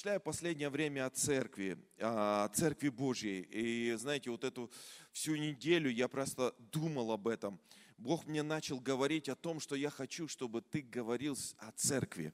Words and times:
размышляю 0.00 0.20
последнее 0.22 0.70
время 0.70 1.04
о 1.04 1.10
церкви, 1.10 1.76
о 1.98 2.48
церкви 2.54 2.88
Божьей. 2.88 3.42
И 3.50 3.92
знаете, 3.98 4.30
вот 4.30 4.44
эту 4.44 4.70
всю 5.12 5.36
неделю 5.36 5.90
я 5.90 6.08
просто 6.08 6.54
думал 6.72 7.12
об 7.12 7.28
этом. 7.28 7.60
Бог 7.98 8.24
мне 8.24 8.42
начал 8.42 8.80
говорить 8.80 9.28
о 9.28 9.34
том, 9.34 9.60
что 9.60 9.74
я 9.74 9.90
хочу, 9.90 10.26
чтобы 10.26 10.62
ты 10.62 10.80
говорил 10.80 11.36
о 11.58 11.70
церкви 11.72 12.32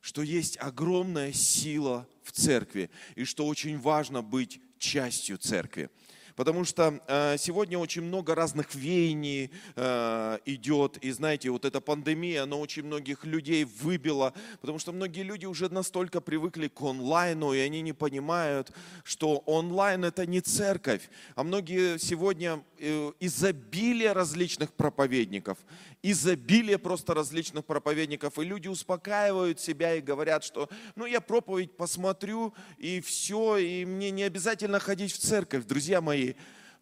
что 0.00 0.22
есть 0.22 0.56
огромная 0.60 1.32
сила 1.32 2.06
в 2.22 2.30
церкви 2.30 2.88
и 3.16 3.24
что 3.24 3.46
очень 3.46 3.78
важно 3.78 4.22
быть 4.22 4.60
частью 4.78 5.38
церкви. 5.38 5.90
Потому 6.38 6.64
что 6.64 7.00
э, 7.08 7.36
сегодня 7.36 7.80
очень 7.80 8.02
много 8.02 8.36
разных 8.36 8.72
веяний 8.76 9.50
э, 9.74 10.38
идет. 10.44 10.96
И 10.98 11.10
знаете, 11.10 11.50
вот 11.50 11.64
эта 11.64 11.80
пандемия, 11.80 12.44
она 12.44 12.54
очень 12.54 12.84
многих 12.84 13.24
людей 13.24 13.64
выбила. 13.64 14.32
Потому 14.60 14.78
что 14.78 14.92
многие 14.92 15.24
люди 15.24 15.46
уже 15.46 15.68
настолько 15.68 16.20
привыкли 16.20 16.68
к 16.68 16.80
онлайну, 16.80 17.54
и 17.54 17.58
они 17.58 17.80
не 17.80 17.92
понимают, 17.92 18.70
что 19.02 19.38
онлайн 19.46 20.04
это 20.04 20.26
не 20.26 20.40
церковь. 20.40 21.10
А 21.34 21.42
многие 21.42 21.98
сегодня 21.98 22.62
э, 22.78 23.10
изобилие 23.18 24.12
различных 24.12 24.72
проповедников 24.72 25.58
изобилие 26.02 26.78
просто 26.78 27.14
различных 27.14 27.64
проповедников, 27.64 28.38
и 28.38 28.44
люди 28.44 28.68
успокаивают 28.68 29.60
себя 29.60 29.94
и 29.94 30.00
говорят, 30.00 30.44
что 30.44 30.68
ну 30.94 31.06
я 31.06 31.20
проповедь 31.20 31.76
посмотрю, 31.76 32.54
и 32.78 33.00
все, 33.00 33.56
и 33.56 33.84
мне 33.84 34.10
не 34.10 34.22
обязательно 34.22 34.78
ходить 34.78 35.12
в 35.12 35.18
церковь, 35.18 35.64
друзья 35.64 36.00
мои. 36.00 36.27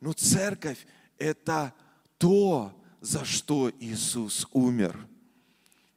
Но 0.00 0.12
церковь– 0.12 0.86
это 1.18 1.72
то, 2.18 2.72
за 3.00 3.24
что 3.24 3.70
Иисус 3.80 4.46
умер. 4.52 5.06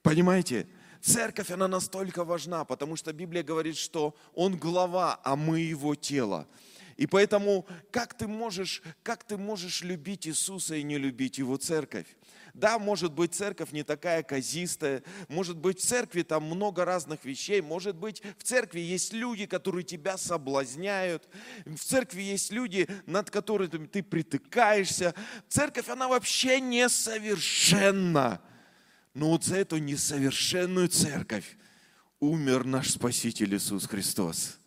Понимаете? 0.02 0.68
Церковь, 1.02 1.50
она 1.52 1.68
настолько 1.68 2.24
важна, 2.24 2.66
потому 2.66 2.96
что 2.96 3.14
Библия 3.14 3.44
говорит, 3.44 3.78
что 3.78 4.16
Он 4.34 4.58
глава, 4.58 5.20
а 5.24 5.36
мы 5.36 5.60
Его 5.60 5.96
тело. 5.96 6.48
И 7.00 7.08
поэтому 7.08 7.66
как 7.92 8.14
ты 8.14 8.28
можешь, 8.28 8.84
как 9.04 9.24
ты 9.24 9.38
можешь 9.38 9.84
любить 9.84 10.28
Иисуса 10.28 10.76
и 10.76 10.84
не 10.84 10.98
любить 10.98 11.38
Его 11.38 11.56
церковь? 11.56 12.08
Да, 12.54 12.78
может 12.78 13.14
быть, 13.14 13.34
церковь 13.34 13.72
не 13.72 13.84
такая 13.84 14.22
казистая, 14.22 15.02
может 15.30 15.56
быть, 15.56 15.80
в 15.80 15.88
церкви 15.88 16.24
там 16.24 16.44
много 16.44 16.84
разных 16.84 17.24
вещей, 17.24 17.62
может 17.62 17.96
быть, 17.96 18.22
в 18.38 18.44
церкви 18.44 18.82
есть 18.82 19.14
люди, 19.14 19.46
которые 19.46 19.86
тебя 19.86 20.18
соблазняют, 20.18 21.30
в 21.66 21.80
церкви 21.80 22.22
есть 22.22 22.52
люди, 22.52 22.86
над 23.06 23.32
которыми 23.32 23.88
ты 23.88 24.04
притыкаешься. 24.04 25.16
Церковь, 25.48 25.88
она 25.88 26.10
вообще 26.10 26.60
несовершенна. 26.60 28.42
Но 29.14 29.30
вот 29.30 29.46
за 29.46 29.56
эту 29.56 29.78
несовершенную 29.78 30.90
церковь 30.90 31.58
умер 32.20 32.66
наш 32.66 32.90
Спаситель 32.90 33.56
Иисус 33.56 33.88
Христос. 33.88 34.60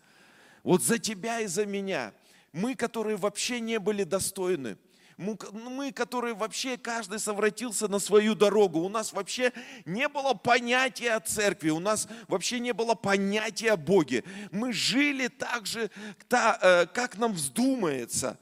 Вот 0.62 0.82
за 0.82 0.98
тебя 0.98 1.40
и 1.40 1.46
за 1.46 1.66
меня. 1.66 2.14
Мы, 2.52 2.74
которые 2.74 3.16
вообще 3.16 3.60
не 3.60 3.78
были 3.78 4.04
достойны– 4.04 4.76
ну, 5.16 5.70
мы, 5.70 5.92
которые 5.92 6.34
вообще 6.34 6.76
каждый 6.76 7.18
совратился 7.18 7.88
на 7.88 7.98
свою 7.98 8.34
дорогу, 8.34 8.80
у 8.80 8.88
нас 8.88 9.12
вообще 9.12 9.52
не 9.84 10.08
было 10.08 10.34
понятия 10.34 11.12
о 11.12 11.20
церкви, 11.20 11.70
у 11.70 11.80
нас 11.80 12.08
вообще 12.28 12.60
не 12.60 12.72
было 12.72 12.94
понятия 12.94 13.72
о 13.72 13.76
Боге. 13.76 14.24
Мы 14.50 14.72
жили 14.72 15.28
так 15.28 15.66
же, 15.66 15.90
э, 16.30 16.86
как 16.86 17.18
нам 17.18 17.32
вздумается. 17.32 18.38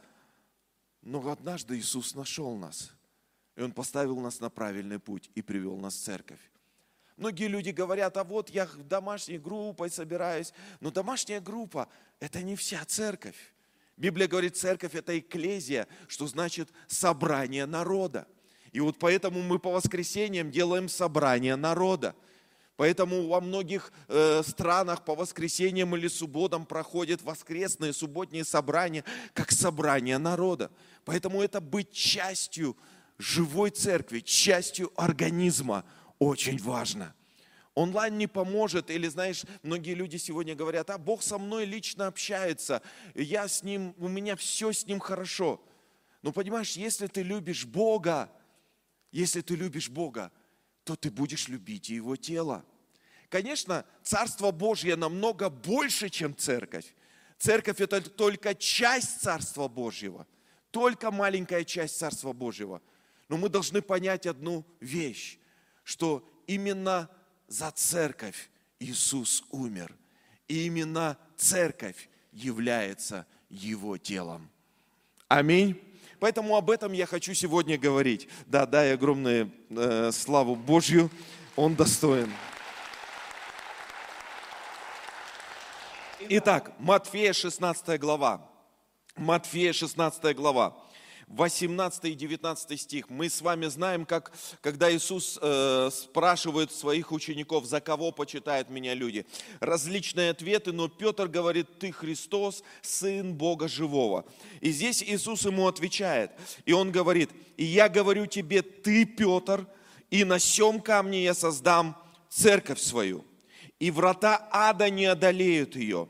Но 1.02 1.30
однажды 1.30 1.78
Иисус 1.78 2.14
нашел 2.14 2.56
нас, 2.56 2.92
и 3.56 3.62
Он 3.62 3.72
поставил 3.72 4.18
нас 4.20 4.40
на 4.40 4.50
правильный 4.50 4.98
путь 4.98 5.30
и 5.34 5.42
привел 5.42 5.76
нас 5.76 5.94
в 5.94 6.02
церковь. 6.02 6.40
Многие 7.16 7.48
люди 7.48 7.70
говорят, 7.70 8.16
а 8.16 8.24
вот 8.24 8.48
я 8.48 8.66
домашней 8.76 9.38
группой 9.38 9.90
собираюсь. 9.90 10.54
Но 10.80 10.90
домашняя 10.90 11.40
группа– 11.40 11.88
это 12.20 12.42
не 12.42 12.56
вся 12.56 12.82
церковь. 12.86 13.36
Библия 14.00 14.26
говорит, 14.26 14.56
церковь– 14.56 14.94
это 14.94 15.18
экклезия, 15.18 15.86
что 16.08 16.26
значит 16.26 16.70
собрание 16.86 17.66
народа. 17.66 18.26
И 18.72 18.80
вот 18.80 18.98
поэтому 18.98 19.42
мы 19.42 19.58
по 19.58 19.70
воскресеньям 19.70 20.50
делаем 20.50 20.88
собрание 20.88 21.54
народа. 21.54 22.16
Поэтому 22.76 23.28
во 23.28 23.42
многих 23.42 23.92
э, 24.08 24.42
странах 24.42 25.04
по 25.04 25.14
воскресеньям 25.14 25.94
или 25.94 26.08
субботам 26.08 26.64
проходят 26.64 27.20
воскресные, 27.20 27.92
субботние 27.92 28.46
собрания, 28.46 29.04
как 29.34 29.52
собрание 29.52 30.16
народа. 30.16 30.70
Поэтому 31.04 31.42
это 31.42 31.60
быть 31.60 31.92
частью 31.92 32.78
живой 33.18 33.68
церкви, 33.68 34.20
частью 34.20 34.90
организма 34.96 35.84
очень 36.18 36.56
важно. 36.56 37.14
Онлайн 37.74 38.18
не 38.18 38.26
поможет, 38.26 38.90
или 38.90 39.06
знаешь, 39.06 39.44
многие 39.62 39.94
люди 39.94 40.16
сегодня 40.16 40.54
говорят, 40.54 40.90
а 40.90 40.98
Бог 40.98 41.22
со 41.22 41.38
мной 41.38 41.64
лично 41.64 42.08
общается, 42.08 42.82
я 43.14 43.46
с 43.46 43.62
Ним, 43.62 43.94
у 43.98 44.08
меня 44.08 44.34
все 44.36 44.72
с 44.72 44.86
Ним 44.86 44.98
хорошо. 44.98 45.62
Но 46.22 46.32
понимаешь, 46.32 46.72
если 46.72 47.06
ты 47.06 47.22
любишь 47.22 47.64
Бога, 47.64 48.30
если 49.12 49.40
ты 49.40 49.54
любишь 49.54 49.88
Бога, 49.88 50.32
то 50.84 50.96
ты 50.96 51.10
будешь 51.10 51.48
любить 51.48 51.88
Его 51.88 52.16
тело. 52.16 52.64
Конечно, 53.28 53.86
Царство 54.02 54.50
Божье 54.50 54.96
намного 54.96 55.48
больше, 55.48 56.08
чем 56.08 56.36
церковь. 56.36 56.94
Церковь– 57.38 57.80
это 57.80 58.02
только 58.02 58.54
часть 58.54 59.20
Царства 59.20 59.68
Божьего, 59.68 60.26
только 60.72 61.12
маленькая 61.12 61.64
часть 61.64 61.96
Царства 61.96 62.32
Божьего. 62.32 62.82
Но 63.28 63.36
мы 63.36 63.48
должны 63.48 63.80
понять 63.80 64.26
одну 64.26 64.66
вещь, 64.80 65.38
что 65.84 66.28
именно 66.48 67.08
за 67.50 67.70
церковь 67.72 68.48
Иисус 68.78 69.44
умер. 69.50 69.94
И 70.48 70.66
именно 70.66 71.18
церковь 71.36 72.08
является 72.32 73.26
Его 73.50 73.98
телом. 73.98 74.48
Аминь. 75.28 75.78
Поэтому 76.20 76.56
об 76.56 76.70
этом 76.70 76.92
я 76.92 77.06
хочу 77.06 77.34
сегодня 77.34 77.76
говорить. 77.76 78.28
Да, 78.46 78.66
дай 78.66 78.94
огромную 78.94 79.50
э, 79.68 80.10
славу 80.12 80.54
Божью. 80.54 81.10
Он 81.56 81.74
достоин. 81.74 82.32
Итак, 86.20 86.72
Матфея 86.78 87.32
16 87.32 87.98
глава. 87.98 88.48
Матфея 89.16 89.72
16 89.72 90.36
глава. 90.36 90.76
18 91.30 92.06
и 92.06 92.14
19 92.14 92.80
стих. 92.80 93.08
Мы 93.08 93.30
с 93.30 93.40
вами 93.40 93.66
знаем, 93.66 94.04
как, 94.04 94.32
когда 94.60 94.92
Иисус 94.92 95.38
э, 95.40 95.88
спрашивает 95.92 96.72
своих 96.72 97.12
учеников, 97.12 97.66
за 97.66 97.80
кого 97.80 98.10
почитают 98.10 98.68
меня 98.68 98.94
люди. 98.94 99.24
Различные 99.60 100.30
ответы, 100.30 100.72
но 100.72 100.88
Петр 100.88 101.28
говорит, 101.28 101.78
ты 101.78 101.92
Христос, 101.92 102.64
Сын 102.82 103.32
Бога 103.32 103.68
Живого. 103.68 104.24
И 104.60 104.72
здесь 104.72 105.04
Иисус 105.04 105.44
ему 105.44 105.68
отвечает, 105.68 106.32
и 106.64 106.72
он 106.72 106.90
говорит, 106.90 107.30
и 107.56 107.64
я 107.64 107.88
говорю 107.88 108.26
тебе, 108.26 108.62
ты 108.62 109.04
Петр, 109.04 109.68
и 110.10 110.24
на 110.24 110.40
сем 110.40 110.80
камне 110.80 111.22
я 111.22 111.34
создам 111.34 111.96
церковь 112.28 112.80
свою, 112.80 113.24
и 113.78 113.92
врата 113.92 114.48
ада 114.50 114.90
не 114.90 115.06
одолеют 115.06 115.76
ее 115.76 116.08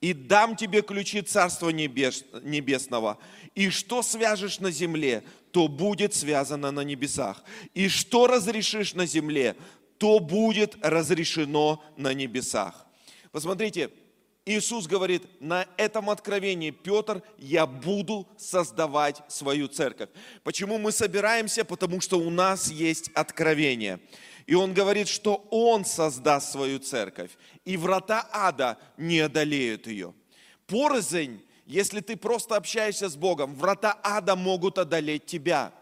и 0.00 0.14
дам 0.14 0.56
тебе 0.56 0.82
ключи 0.82 1.20
Царства 1.20 1.68
небес, 1.68 2.24
Небесного. 2.42 3.18
И 3.54 3.70
что 3.70 4.02
свяжешь 4.02 4.60
на 4.60 4.70
земле, 4.70 5.24
то 5.50 5.68
будет 5.68 6.14
связано 6.14 6.70
на 6.70 6.80
небесах. 6.82 7.42
И 7.74 7.88
что 7.88 8.26
разрешишь 8.26 8.94
на 8.94 9.06
земле, 9.06 9.56
то 9.98 10.18
будет 10.18 10.76
разрешено 10.80 11.82
на 11.96 12.14
небесах. 12.14 12.86
Посмотрите, 13.32 13.90
Иисус 14.46 14.86
говорит, 14.86 15.22
на 15.40 15.66
этом 15.76 16.08
откровении, 16.08 16.70
Петр, 16.70 17.22
я 17.38 17.66
буду 17.66 18.26
создавать 18.38 19.22
свою 19.28 19.68
церковь. 19.68 20.08
Почему 20.42 20.78
мы 20.78 20.92
собираемся? 20.92 21.64
Потому 21.64 22.00
что 22.00 22.18
у 22.18 22.30
нас 22.30 22.70
есть 22.70 23.10
откровение. 23.14 24.00
И 24.46 24.54
он 24.54 24.72
говорит, 24.72 25.08
что 25.08 25.46
он 25.50 25.84
создаст 25.84 26.50
свою 26.50 26.78
церковь, 26.78 27.30
и 27.64 27.76
врата 27.76 28.28
ада 28.32 28.78
не 28.96 29.20
одолеют 29.20 29.86
ее. 29.86 30.14
Порознь, 30.66 31.42
если 31.70 32.00
ты 32.00 32.16
просто 32.16 32.56
общаешься 32.56 33.08
с 33.08 33.14
Богом, 33.14 33.54
врата 33.54 33.96
ада 34.02 34.34
могут 34.34 34.76
одолеть 34.76 35.26
тебя, 35.26 35.72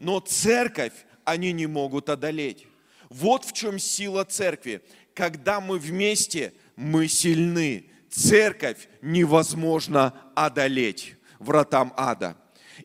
но 0.00 0.18
церковь 0.18 0.92
они 1.24 1.52
не 1.52 1.68
могут 1.68 2.08
одолеть. 2.08 2.66
Вот 3.10 3.44
в 3.44 3.52
чем 3.52 3.78
сила 3.78 4.24
церкви. 4.24 4.82
Когда 5.14 5.60
мы 5.60 5.78
вместе, 5.78 6.52
мы 6.74 7.06
сильны. 7.06 7.88
Церковь 8.10 8.88
невозможно 9.00 10.12
одолеть 10.34 11.14
вратам 11.38 11.94
ада. 11.96 12.36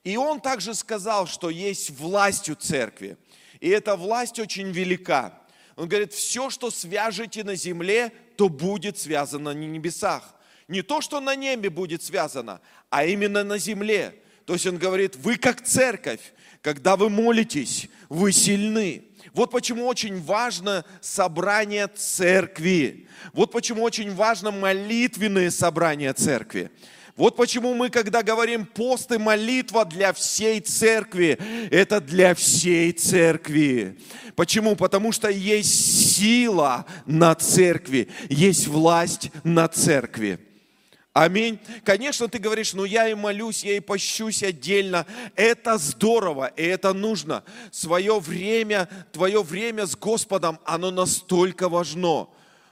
И 0.04 0.16
он 0.16 0.40
также 0.40 0.76
сказал, 0.76 1.26
что 1.26 1.50
есть 1.50 1.90
власть 1.90 2.48
у 2.48 2.54
церкви. 2.54 3.18
И 3.60 3.70
эта 3.70 3.96
власть 3.96 4.38
очень 4.38 4.70
велика. 4.70 5.42
Он 5.78 5.88
говорит, 5.88 6.14
все, 6.14 6.52
что 6.52 6.70
свяжете 6.70 7.44
на 7.44 7.56
земле, 7.56 8.12
то 8.38 8.50
будет 8.50 9.00
связано 9.00 9.52
на 9.52 9.58
небесах. 9.58 10.36
Не 10.72 10.84
то, 10.84 11.02
что 11.02 11.20
на 11.20 11.36
небе 11.36 11.70
будет 11.70 12.02
связано, 12.02 12.62
а 12.90 13.04
именно 13.04 13.44
на 13.44 13.58
земле. 13.58 14.16
То 14.46 14.54
есть 14.54 14.66
он 14.66 14.78
говорит, 14.78 15.18
вы 15.18 15.36
как 15.36 15.62
церковь, 15.62 16.22
когда 16.62 16.96
вы 16.96 17.10
молитесь, 17.10 17.90
вы 18.08 18.32
сильны. 18.32 19.04
Вот 19.34 19.52
почему 19.52 19.86
очень 19.86 20.22
важно 20.22 20.86
собрание 21.02 21.90
церкви. 21.94 23.08
Вот 23.34 23.52
почему 23.52 23.84
очень 23.84 24.16
важно 24.16 24.52
молитвенные 24.52 25.52
собрания 25.52 26.14
церкви. 26.14 26.72
Вот 27.18 27.36
почему 27.36 27.74
мы, 27.74 27.90
когда 27.90 28.24
говорим 28.24 28.66
пост 28.66 29.12
и 29.12 29.18
молитва 29.18 29.84
для 29.84 30.14
всей 30.14 30.62
церкви, 30.62 31.38
это 31.70 32.00
для 32.00 32.34
всей 32.34 32.94
церкви. 32.94 34.00
Почему? 34.38 34.78
Потому 34.78 35.12
что 35.12 35.30
есть 35.30 36.16
сила 36.16 36.86
на 37.06 37.36
церкви, 37.36 38.08
есть 38.30 38.68
власть 38.68 39.32
на 39.44 39.68
церкви. 39.68 40.40
Аминь. 41.14 41.60
Конечно, 41.84 42.30
ты 42.30 42.40
говоришь, 42.40 42.74
ну 42.74 42.86
я 42.86 43.10
и 43.10 43.14
молюсь, 43.14 43.66
я 43.66 43.76
и 43.76 43.82
пощусь 43.82 44.44
отдельно. 44.44 45.06
Это 45.36 45.78
здорово, 45.78 46.48
и 46.48 46.64
это 46.64 46.94
нужно. 46.94 47.44
Свое 47.70 48.18
время, 48.20 48.88
твое 49.12 49.44
время 49.44 49.86
с 49.86 49.98
Господом, 49.98 50.58
оно 50.64 50.90
настолько 50.90 51.68
важно. 51.68 52.30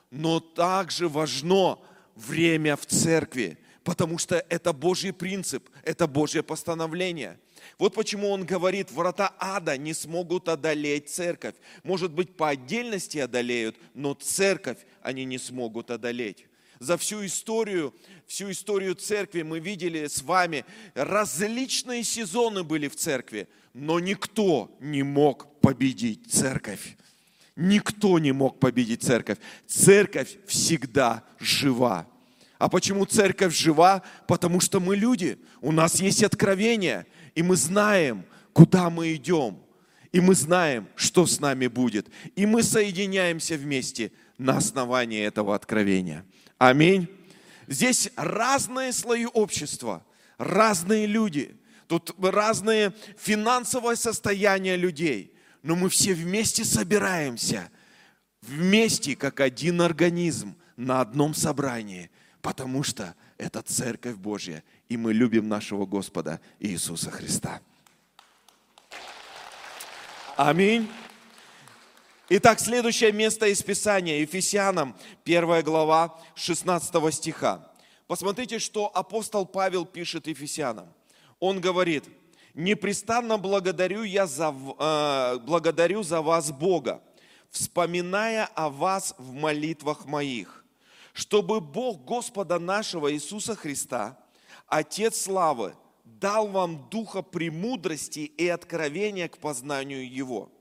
Но 0.10 0.40
также 0.40 1.10
важно 1.10 1.80
время 2.16 2.78
в 2.78 2.86
церкви, 2.86 3.58
потому 3.84 4.18
что 4.18 4.44
это 4.48 4.72
Божий 4.72 5.12
принцип, 5.12 5.70
это 5.84 6.08
Божье 6.08 6.42
постановление. 6.42 7.38
Вот 7.78 7.94
почему 7.94 8.30
он 8.30 8.46
говорит, 8.46 8.90
врата 8.90 9.34
ада 9.38 9.78
не 9.78 9.94
смогут 9.94 10.48
одолеть 10.48 11.10
церковь. 11.10 11.56
Может 11.84 12.14
быть, 12.14 12.38
по 12.38 12.50
отдельности 12.50 13.18
одолеют, 13.18 13.76
но 13.94 14.14
церковь 14.14 14.78
они 15.02 15.26
не 15.26 15.38
смогут 15.38 15.92
одолеть 15.92 16.49
за 16.80 16.98
всю 16.98 17.26
историю, 17.26 17.94
всю 18.26 18.52
историю 18.52 18.96
церкви 18.96 19.42
мы 19.42 19.60
видели 19.60 20.08
с 20.08 20.22
вами, 20.22 20.66
различные 20.96 22.04
сезоны 22.04 22.64
были 22.64 22.88
в 22.88 22.96
церкви, 22.96 23.48
но 23.74 24.00
никто 24.00 24.76
не 24.80 25.04
мог 25.04 25.60
победить 25.62 26.32
церковь. 26.32 26.98
Никто 27.56 28.20
не 28.20 28.32
мог 28.32 28.60
победить 28.60 29.04
церковь. 29.04 29.38
Церковь 29.68 30.38
всегда 30.48 31.26
жива. 31.40 32.08
А 32.58 32.70
почему 32.70 33.06
церковь 33.06 33.54
жива? 33.54 34.02
Потому 34.28 34.62
что 34.62 34.80
мы 34.80 34.96
люди, 34.96 35.38
у 35.62 35.74
нас 35.74 36.00
есть 36.00 36.24
откровение, 36.24 37.06
и 37.36 37.44
мы 37.44 37.58
знаем, 37.58 38.24
куда 38.54 38.90
мы 38.90 39.14
идем. 39.16 39.60
И 40.12 40.22
мы 40.22 40.36
знаем, 40.36 40.88
что 40.96 41.26
с 41.26 41.40
нами 41.40 41.68
будет. 41.68 42.08
И 42.36 42.46
мы 42.46 42.64
соединяемся 42.64 43.56
вместе 43.56 44.12
на 44.38 44.58
основании 44.58 45.22
этого 45.22 45.54
откровения. 45.54 46.26
Аминь. 46.60 47.08
Здесь 47.68 48.12
разные 48.16 48.92
слои 48.92 49.26
общества, 49.26 50.06
разные 50.38 51.08
люди. 51.08 51.58
Тут 51.88 52.14
разные 52.22 52.94
финансовое 53.18 53.96
состояние 53.96 54.76
людей. 54.76 55.34
Но 55.64 55.76
мы 55.76 55.90
все 55.90 56.14
вместе 56.14 56.64
собираемся, 56.66 57.72
вместе, 58.42 59.16
как 59.16 59.40
один 59.40 59.82
организм, 59.82 60.56
на 60.76 61.02
одном 61.02 61.34
собрании, 61.34 62.10
потому 62.42 62.84
что 62.84 63.16
это 63.38 63.62
Церковь 63.62 64.16
Божья, 64.16 64.64
и 64.88 64.96
мы 64.96 65.14
любим 65.14 65.50
нашего 65.50 65.86
Господа 65.86 66.40
Иисуса 66.60 67.12
Христа. 67.12 67.62
Аминь. 70.38 70.90
Итак, 72.32 72.60
следующее 72.60 73.12
место 73.12 73.48
из 73.48 73.64
Писания, 73.64 74.20
Ефесянам, 74.20 74.96
1 75.26 75.64
глава, 75.64 76.16
16 76.36 77.12
стиха. 77.12 77.72
Посмотрите, 78.06 78.60
что 78.60 78.86
апостол 78.96 79.48
Павел 79.48 79.84
пишет 79.84 80.28
Ефесянам. 80.28 80.94
Он 81.40 81.60
говорит, 81.60 82.04
«Непрестанно 82.54 83.40
благодарю 83.40 84.04
я 84.04 84.28
за, 84.28 84.54
э, 84.54 85.40
благодарю 85.40 86.04
за 86.04 86.22
вас 86.22 86.52
Бога, 86.52 87.02
вспоминая 87.50 88.46
о 88.54 88.70
вас 88.70 89.16
в 89.18 89.34
молитвах 89.34 90.06
моих, 90.06 90.64
чтобы 91.14 91.60
Бог 91.60 92.06
Господа 92.06 92.60
нашего 92.60 93.12
Иисуса 93.12 93.56
Христа, 93.56 94.20
Отец 94.68 95.20
славы, 95.20 95.74
дал 96.06 96.48
вам 96.48 96.90
духа 96.92 97.24
премудрости 97.24 98.20
и 98.20 98.48
откровения 98.48 99.28
к 99.28 99.40
познанию 99.40 100.08
Его» 100.08 100.52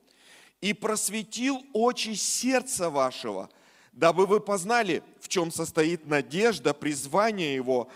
и 0.60 0.72
просветил 0.72 1.64
очи 1.72 2.14
сердца 2.14 2.90
вашего, 2.90 3.50
дабы 3.92 4.26
вы 4.26 4.40
познали, 4.40 5.02
в 5.20 5.28
чем 5.28 5.50
состоит 5.50 6.06
надежда, 6.06 6.74
призвание 6.74 7.54
Его, 7.54 7.88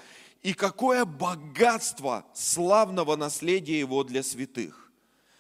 и 0.43 0.53
какое 0.53 1.05
богатство 1.05 2.25
славного 2.35 3.17
наследия 3.17 3.79
Его 3.79 4.05
для 4.05 4.23
святых. 4.23 4.91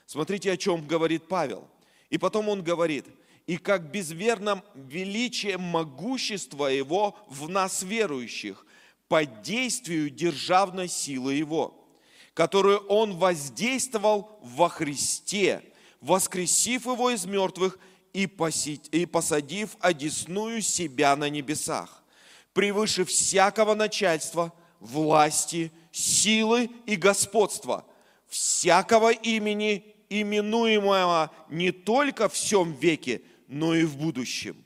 Смотрите, 0.06 0.52
о 0.52 0.56
чем 0.56 0.86
говорит 0.86 1.28
Павел. 1.28 1.68
И 2.10 2.18
потом 2.18 2.48
он 2.48 2.62
говорит, 2.62 3.06
и 3.46 3.56
как 3.56 3.90
безверном 3.90 4.62
величие 4.74 5.58
могущества 5.58 6.66
Его 6.66 7.16
в 7.28 7.48
нас 7.48 7.82
верующих, 7.82 8.66
по 9.08 9.24
действию 9.24 10.10
державной 10.10 10.88
силы 10.88 11.34
Его, 11.34 11.74
которую 12.34 12.78
Он 12.86 13.16
воздействовал 13.16 14.38
во 14.42 14.68
Христе– 14.68 15.62
воскресив 16.02 16.84
его 16.84 17.10
из 17.10 17.24
мертвых 17.24 17.78
и, 18.12 18.26
посадив 18.26 19.70
одесную 19.80 20.60
себя 20.60 21.16
на 21.16 21.30
небесах, 21.30 22.02
превыше 22.52 23.06
всякого 23.06 23.74
начальства, 23.74 24.52
власти, 24.80 25.72
силы 25.92 26.70
и 26.84 26.96
господства, 26.96 27.86
всякого 28.28 29.12
имени, 29.12 29.94
именуемого 30.10 31.30
не 31.48 31.70
только 31.70 32.28
в 32.28 32.34
всем 32.34 32.72
веке, 32.72 33.22
но 33.46 33.74
и 33.74 33.84
в 33.84 33.96
будущем. 33.96 34.62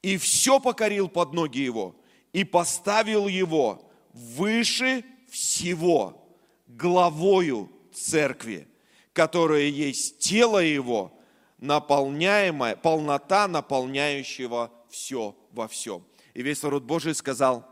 И 0.00 0.16
все 0.16 0.58
покорил 0.60 1.08
под 1.08 1.32
ноги 1.32 1.60
его, 1.60 1.96
и 2.32 2.44
поставил 2.44 3.28
его 3.28 3.90
выше 4.12 5.04
всего 5.28 6.26
главою 6.66 7.70
церкви, 7.92 8.68
которое 9.12 9.68
есть 9.68 10.18
тело 10.18 10.58
Его, 10.58 11.12
наполняемое, 11.58 12.76
полнота 12.76 13.46
наполняющего 13.48 14.72
все 14.90 15.36
во 15.52 15.68
всем. 15.68 16.04
И 16.34 16.42
весь 16.42 16.62
народ 16.62 16.84
Божий 16.84 17.14
сказал 17.14 17.66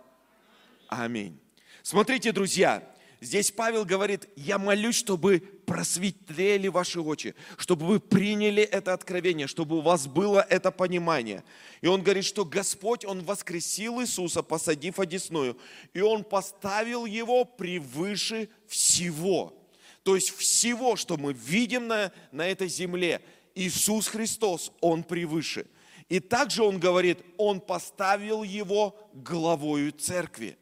Аминь. 0.88 1.38
Смотрите, 1.82 2.32
друзья, 2.32 2.82
здесь 3.20 3.50
Павел 3.50 3.84
говорит, 3.84 4.28
я 4.36 4.58
молюсь, 4.58 4.96
чтобы 4.96 5.40
просветлели 5.66 6.68
ваши 6.68 7.00
очи, 7.00 7.34
чтобы 7.56 7.86
вы 7.86 8.00
приняли 8.00 8.62
это 8.62 8.92
откровение, 8.92 9.46
чтобы 9.46 9.78
у 9.78 9.80
вас 9.80 10.08
было 10.08 10.44
это 10.50 10.70
понимание. 10.72 11.44
И 11.80 11.86
он 11.86 12.02
говорит, 12.02 12.24
что 12.24 12.44
Господь, 12.44 13.04
Он 13.04 13.22
воскресил 13.24 14.00
Иисуса, 14.02 14.42
посадив 14.42 14.98
одесную, 14.98 15.56
и 15.94 16.00
Он 16.00 16.24
поставил 16.24 17.06
Его 17.06 17.44
превыше 17.44 18.48
всего– 18.66 19.56
то 20.02 20.14
есть 20.14 20.30
всего, 20.30 20.96
что 20.96 21.16
мы 21.16 21.32
видим 21.32 21.88
на, 21.88 22.12
на 22.32 22.48
этой 22.48 22.68
земле, 22.68 23.20
Иисус 23.54 24.08
Христос, 24.08 24.72
Он 24.80 25.02
превыше. 25.02 25.66
И 26.08 26.20
также 26.20 26.62
Он 26.62 26.78
говорит, 26.78 27.18
Он 27.36 27.60
поставил 27.60 28.42
Его 28.42 28.96
главою 29.12 29.92
церкви. 29.92 30.56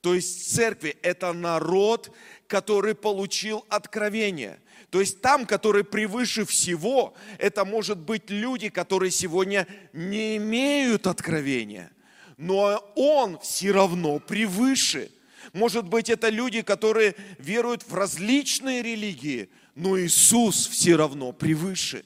То 0.00 0.14
есть 0.14 0.54
церкви– 0.54 0.98
это 1.02 1.32
народ, 1.32 2.14
который 2.46 2.94
получил 2.94 3.64
откровение. 3.70 4.60
То 4.90 5.00
есть 5.00 5.22
там, 5.22 5.46
который 5.46 5.82
превыше 5.82 6.44
всего, 6.44 7.14
это 7.38 7.64
может 7.64 7.98
быть 7.98 8.28
люди, 8.28 8.68
которые 8.68 9.10
сегодня 9.10 9.66
не 9.94 10.36
имеют 10.36 11.06
откровения. 11.06 11.90
Но 12.36 12.84
Он 12.94 13.38
все 13.40 13.72
равно 13.72 14.18
превыше. 14.18 15.10
Может 15.54 15.88
быть, 15.88 16.10
это 16.10 16.30
люди, 16.30 16.62
которые 16.62 17.14
веруют 17.38 17.84
в 17.84 17.94
различные 17.94 18.82
религии, 18.82 19.48
но 19.76 19.96
Иисус 19.98 20.66
все 20.66 20.96
равно 20.96 21.30
превыше. 21.32 22.04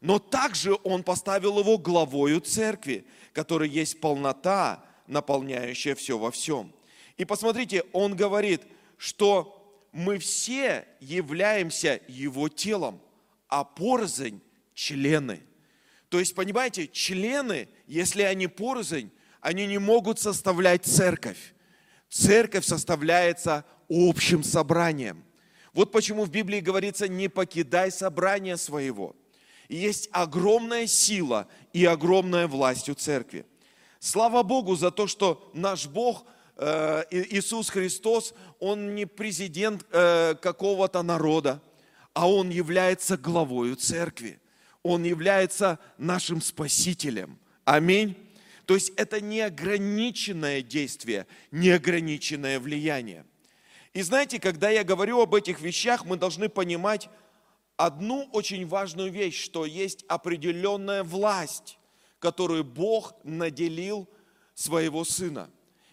Но 0.00 0.18
также 0.18 0.74
Он 0.84 1.02
поставил 1.02 1.58
его 1.58 1.76
главою 1.76 2.40
церкви, 2.40 3.04
которой 3.34 3.68
есть 3.68 4.00
полнота, 4.00 4.82
наполняющая 5.06 5.94
все 5.94 6.16
во 6.16 6.30
всем. 6.30 6.72
И 7.18 7.26
посмотрите, 7.26 7.84
Он 7.92 8.16
говорит, 8.16 8.62
что 8.96 9.54
мы 9.92 10.18
все 10.18 10.88
являемся 10.98 12.00
Его 12.08 12.48
телом, 12.48 13.02
а 13.48 13.64
порознь– 13.64 14.40
члены. 14.74 15.42
То 16.08 16.18
есть, 16.20 16.34
понимаете, 16.34 16.88
члены, 16.88 17.68
если 17.86 18.22
они 18.22 18.46
порознь, 18.46 19.10
они 19.42 19.66
не 19.66 19.76
могут 19.76 20.18
составлять 20.18 20.86
церковь. 20.86 21.52
Церковь 22.08 22.64
составляется 22.64 23.64
общим 23.88 24.42
собранием. 24.42 25.24
Вот 25.72 25.92
почему 25.92 26.24
в 26.24 26.30
Библии 26.30 26.60
говорится, 26.60 27.08
не 27.08 27.28
покидай 27.28 27.90
собрание 27.90 28.56
своего. 28.56 29.14
Есть 29.68 30.08
огромная 30.12 30.86
сила 30.86 31.46
и 31.72 31.84
огромная 31.84 32.46
власть 32.46 32.88
у 32.88 32.94
церкви. 32.94 33.44
Слава 34.00 34.42
Богу 34.42 34.76
за 34.76 34.90
то, 34.90 35.06
что 35.06 35.50
наш 35.52 35.86
Бог, 35.86 36.24
э, 36.56 37.04
Иисус 37.10 37.68
Христос, 37.68 38.34
Он 38.60 38.94
не 38.94 39.06
президент 39.06 39.84
э, 39.90 40.34
какого-то 40.40 41.02
народа, 41.02 41.60
а 42.14 42.30
Он 42.30 42.48
является 42.48 43.16
главою 43.16 43.76
церкви. 43.76 44.40
Он 44.82 45.04
является 45.04 45.78
нашим 45.98 46.40
Спасителем. 46.40 47.38
Аминь. 47.64 48.16
То 48.68 48.74
есть 48.74 48.92
это 48.96 49.22
неограниченное 49.22 50.60
действие, 50.60 51.26
неограниченное 51.52 52.60
влияние. 52.60 53.24
И 53.94 54.02
знаете, 54.02 54.38
когда 54.38 54.68
я 54.68 54.84
говорю 54.84 55.22
об 55.22 55.34
этих 55.34 55.62
вещах, 55.62 56.04
мы 56.04 56.18
должны 56.18 56.50
понимать 56.50 57.08
одну 57.78 58.28
очень 58.30 58.66
важную 58.66 59.10
вещь, 59.10 59.42
что 59.42 59.64
есть 59.64 60.04
определенная 60.06 61.02
власть, 61.02 61.78
которую 62.18 62.62
Бог 62.62 63.14
наделил 63.24 64.06
своего 64.52 65.02
Сына. 65.02 65.50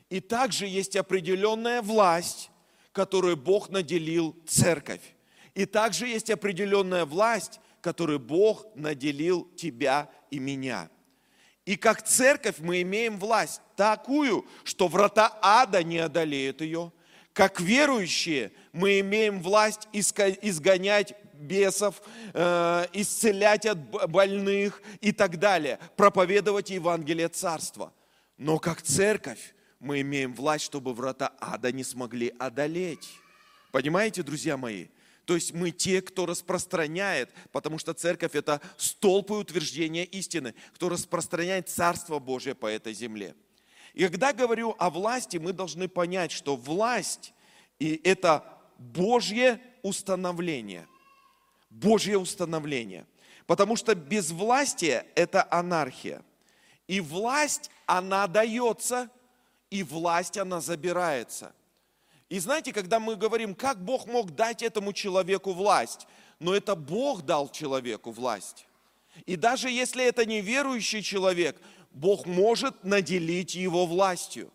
И 0.09 0.19
также 0.19 0.67
есть 0.67 0.97
определенная 0.97 1.81
власть, 1.81 2.51
которую 2.91 3.37
Бог 3.37 3.69
наделил 3.69 4.35
церковь. 4.45 5.15
И 5.53 5.65
также 5.65 6.09
есть 6.09 6.29
определенная 6.29 7.05
власть, 7.05 7.61
которую 7.79 8.19
Бог 8.19 8.65
наделил 8.75 9.49
тебя 9.55 10.09
и 10.29 10.39
меня. 10.39 10.89
И 11.65 11.75
как 11.77 12.03
церковь 12.03 12.59
мы 12.59 12.81
имеем 12.81 13.17
власть 13.17 13.61
такую, 13.75 14.45
что 14.63 14.87
врата 14.87 15.37
ада 15.41 15.83
не 15.83 15.97
одолеют 15.97 16.61
ее. 16.61 16.91
Как 17.33 17.59
верующие 17.59 18.51
мы 18.71 18.99
имеем 18.99 19.41
власть 19.41 19.87
изгонять 19.91 21.15
бесов, 21.33 22.01
э, 22.33 22.85
исцелять 22.93 23.65
от 23.65 23.77
больных 24.09 24.81
и 25.01 25.11
так 25.11 25.37
далее, 25.37 25.79
проповедовать 25.97 26.69
Евангелие 26.69 27.27
Царства. 27.29 27.91
Но 28.37 28.59
как 28.59 28.81
церковь 28.81 29.53
мы 29.79 30.01
имеем 30.01 30.33
власть, 30.33 30.65
чтобы 30.65 30.93
врата 30.93 31.33
ада 31.39 31.71
не 31.71 31.83
смогли 31.83 32.33
одолеть. 32.39 33.09
Понимаете, 33.71 34.23
друзья 34.23 34.55
мои? 34.55 34.87
То 35.25 35.33
есть 35.35 35.53
мы 35.53 35.71
те, 35.71 36.01
кто 36.01 36.27
распространяет, 36.27 37.33
потому 37.51 37.79
что 37.79 37.93
церковь 37.93 38.35
это 38.35 38.61
столб 38.77 39.31
и 39.31 39.33
утверждение 39.33 40.05
истины, 40.05 40.53
кто 40.73 40.87
распространяет 40.89 41.67
Царство 41.67 42.19
Божие 42.19 42.53
по 42.53 42.67
этой 42.67 42.93
земле. 42.93 43.35
И 43.93 44.07
когда 44.07 44.33
говорю 44.33 44.75
о 44.77 44.89
власти, 44.89 45.37
мы 45.37 45.51
должны 45.51 45.87
понять, 45.87 46.31
что 46.31 46.55
власть 46.55 47.33
и 47.79 47.99
это 48.03 48.43
Божье 48.77 49.59
установление. 49.81 50.87
Божье 51.69 52.17
установление. 52.17 53.05
Потому 53.47 53.75
что 53.75 53.95
безвластие– 53.95 55.05
это 55.15 55.47
анархия. 55.49 56.23
И 56.87 56.99
власть, 56.99 57.71
она 57.85 58.27
дается, 58.27 59.09
и 59.69 59.81
власть, 59.81 60.37
она 60.37 60.61
забирается– 60.61 61.53
и 62.29 62.39
знаете, 62.39 62.73
когда 62.73 62.99
мы 62.99 63.15
говорим, 63.15 63.53
как 63.53 63.83
Бог 63.83 64.07
мог 64.07 64.31
дать 64.31 64.63
этому 64.63 64.93
человеку 64.93 65.53
власть, 65.53 66.07
но 66.39 66.55
это 66.55 66.75
Бог 66.75 67.21
дал 67.21 67.49
человеку 67.49 68.11
власть. 68.11 68.65
И 69.25 69.35
даже 69.35 69.69
если 69.69 70.03
это 70.03 70.25
неверующий 70.25 71.01
человек, 71.01 71.61
Бог 71.91 72.25
может 72.25 72.83
наделить 72.83 73.55
его 73.55 73.85
властью. 73.85 74.51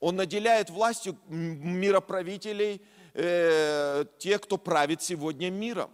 Он 0.00 0.16
наделяет 0.16 0.70
властью 0.70 1.18
мироправителей, 1.28 2.80
э, 3.14 4.04
тех, 4.18 4.40
кто 4.40 4.56
правит 4.56 5.02
сегодня 5.02 5.50
миром. 5.50 5.90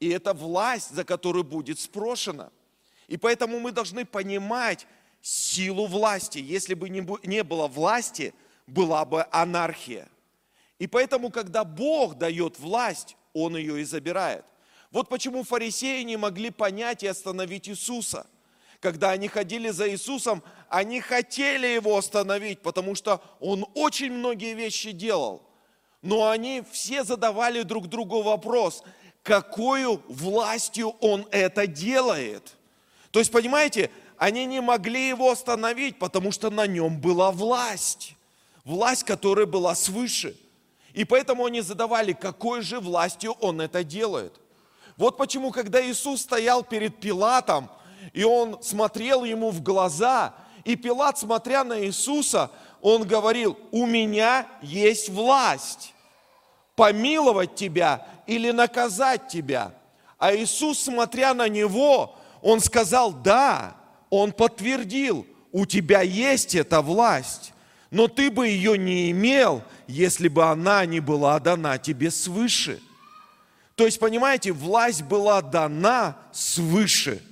И 0.00 0.08
это 0.08 0.34
власть, 0.34 0.90
за 0.90 1.04
которую 1.04 1.44
будет 1.44 1.78
спрошена. 1.78 2.50
И 3.06 3.16
поэтому 3.16 3.60
мы 3.60 3.70
должны 3.70 4.04
понимать 4.04 4.86
силу 5.22 5.86
власти. 5.86 6.38
Если 6.38 6.74
бы 6.74 6.88
не 6.88 7.42
было 7.44 7.68
власти, 7.68 8.34
была 8.66 9.04
бы 9.04 9.26
анархия. 9.30 10.08
И 10.78 10.86
поэтому, 10.86 11.30
когда 11.30 11.64
Бог 11.64 12.16
дает 12.16 12.58
власть, 12.58 13.16
Он 13.32 13.56
ее 13.56 13.80
и 13.80 13.84
забирает. 13.84 14.44
Вот 14.90 15.08
почему 15.08 15.42
фарисеи 15.42 16.02
не 16.02 16.16
могли 16.16 16.50
понять 16.50 17.02
и 17.02 17.06
остановить 17.06 17.68
Иисуса. 17.68 18.26
Когда 18.80 19.10
они 19.10 19.28
ходили 19.28 19.70
за 19.70 19.90
Иисусом, 19.90 20.42
они 20.68 21.00
хотели 21.00 21.66
Его 21.66 21.96
остановить, 21.96 22.60
потому 22.60 22.94
что 22.94 23.22
Он 23.40 23.66
очень 23.74 24.12
многие 24.12 24.54
вещи 24.54 24.92
делал. 24.92 25.42
Но 26.02 26.28
они 26.28 26.62
все 26.70 27.02
задавали 27.02 27.62
друг 27.62 27.88
другу 27.88 28.22
вопрос, 28.22 28.82
какой 29.22 29.86
властью 30.08 30.94
Он 31.00 31.26
это 31.30 31.66
делает. 31.66 32.56
То 33.10 33.20
есть, 33.20 33.32
понимаете, 33.32 33.90
они 34.16 34.44
не 34.44 34.60
могли 34.60 35.08
Его 35.08 35.30
остановить, 35.30 35.98
потому 35.98 36.30
что 36.30 36.50
на 36.50 36.66
Нем 36.66 37.00
была 37.00 37.30
власть. 37.30 38.14
Власть, 38.64 39.04
которая 39.04 39.46
была 39.46 39.74
свыше. 39.74 40.36
И 40.94 41.04
поэтому 41.04 41.44
они 41.44 41.60
задавали, 41.60 42.12
какой 42.12 42.62
же 42.62 42.78
властью 42.78 43.32
он 43.40 43.60
это 43.60 43.82
делает. 43.82 44.40
Вот 44.96 45.16
почему, 45.16 45.50
когда 45.50 45.84
Иисус 45.84 46.22
стоял 46.22 46.62
перед 46.62 47.00
Пилатом, 47.00 47.68
и 48.12 48.22
он 48.22 48.62
смотрел 48.62 49.24
ему 49.24 49.50
в 49.50 49.60
глаза, 49.60 50.34
и 50.64 50.76
Пилат, 50.76 51.18
смотря 51.18 51.64
на 51.64 51.84
Иисуса, 51.84 52.50
он 52.80 53.02
говорил, 53.02 53.58
у 53.72 53.86
меня 53.86 54.46
есть 54.62 55.08
власть 55.08 55.92
помиловать 56.76 57.56
тебя 57.56 58.06
или 58.26 58.52
наказать 58.52 59.26
тебя. 59.26 59.72
А 60.18 60.34
Иисус, 60.34 60.78
смотря 60.78 61.34
на 61.34 61.48
него, 61.48 62.14
он 62.40 62.60
сказал, 62.60 63.12
да, 63.12 63.76
он 64.10 64.30
подтвердил, 64.30 65.26
у 65.50 65.66
тебя 65.66 66.02
есть 66.02 66.54
эта 66.54 66.82
власть, 66.82 67.53
но 67.90 68.08
ты 68.08 68.30
бы 68.30 68.48
ее 68.48 68.76
не 68.76 69.10
имел, 69.10 69.62
если 69.86 70.28
бы 70.28 70.44
она 70.44 70.84
не 70.86 71.00
была 71.00 71.38
дана 71.38 71.78
тебе 71.78 72.10
свыше. 72.10 72.80
То 73.74 73.84
есть, 73.84 73.98
понимаете, 73.98 74.52
власть 74.52 75.02
была 75.02 75.42
дана 75.42 76.16
свыше. 76.32 77.22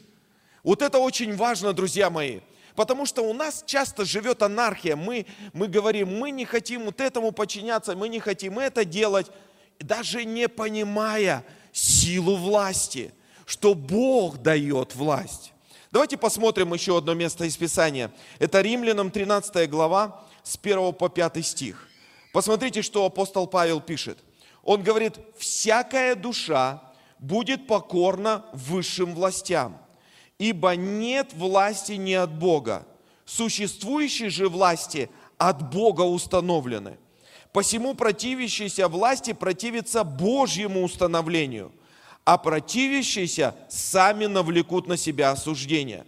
Вот 0.62 0.82
это 0.82 0.98
очень 0.98 1.36
важно, 1.36 1.72
друзья 1.72 2.10
мои. 2.10 2.40
Потому 2.74 3.04
что 3.04 3.22
у 3.22 3.32
нас 3.32 3.62
часто 3.66 4.04
живет 4.04 4.42
анархия. 4.42 4.96
Мы, 4.96 5.26
мы 5.52 5.68
говорим, 5.68 6.18
мы 6.18 6.30
не 6.30 6.44
хотим 6.44 6.84
вот 6.84 7.00
этому 7.00 7.32
подчиняться, 7.32 7.94
мы 7.94 8.08
не 8.08 8.18
хотим 8.18 8.58
это 8.58 8.84
делать, 8.84 9.26
даже 9.78 10.24
не 10.24 10.48
понимая 10.48 11.44
силу 11.72 12.36
власти, 12.36 13.12
что 13.44 13.74
Бог 13.74 14.38
дает 14.38 14.94
власть. 14.94 15.52
Давайте 15.90 16.16
посмотрим 16.16 16.72
еще 16.72 16.96
одно 16.96 17.12
место 17.12 17.44
из 17.44 17.56
Писания. 17.56 18.10
Это 18.38 18.62
Римлянам 18.62 19.10
13 19.10 19.68
глава 19.68 20.24
с 20.42 20.58
1 20.60 20.92
по 20.94 21.08
5 21.08 21.44
стих. 21.44 21.88
Посмотрите, 22.32 22.82
что 22.82 23.04
апостол 23.04 23.46
Павел 23.46 23.80
пишет. 23.80 24.18
Он 24.62 24.82
говорит, 24.82 25.18
всякая 25.36 26.14
душа 26.14 26.82
будет 27.18 27.66
покорна 27.66 28.44
высшим 28.52 29.14
властям, 29.14 29.80
ибо 30.38 30.74
нет 30.76 31.32
власти 31.34 31.92
не 31.92 32.14
от 32.14 32.32
Бога. 32.32 32.86
Существующие 33.24 34.30
же 34.30 34.48
власти 34.48 35.08
от 35.38 35.70
Бога 35.70 36.02
установлены. 36.02 36.98
Посему 37.52 37.94
противящиеся 37.94 38.88
власти 38.88 39.32
противятся 39.32 40.04
Божьему 40.04 40.82
установлению, 40.82 41.72
а 42.24 42.38
противящиеся 42.38 43.54
сами 43.68 44.26
навлекут 44.26 44.86
на 44.86 44.96
себя 44.96 45.32
осуждение. 45.32 46.06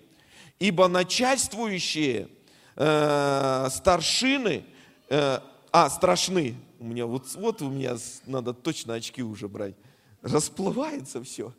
Ибо 0.58 0.88
начальствующие 0.88 2.28
э, 2.76 3.68
старшины 3.70 4.64
э, 5.08 5.38
а, 5.72 5.90
страшны. 5.90 6.56
У 6.78 6.84
меня 6.84 7.06
вот, 7.06 7.34
вот 7.34 7.62
у 7.62 7.68
меня 7.68 7.96
надо 8.26 8.52
точно 8.54 8.94
очки 8.94 9.22
уже 9.22 9.48
брать. 9.48 9.74
Расплывается 10.22 11.22
все. 11.22 11.52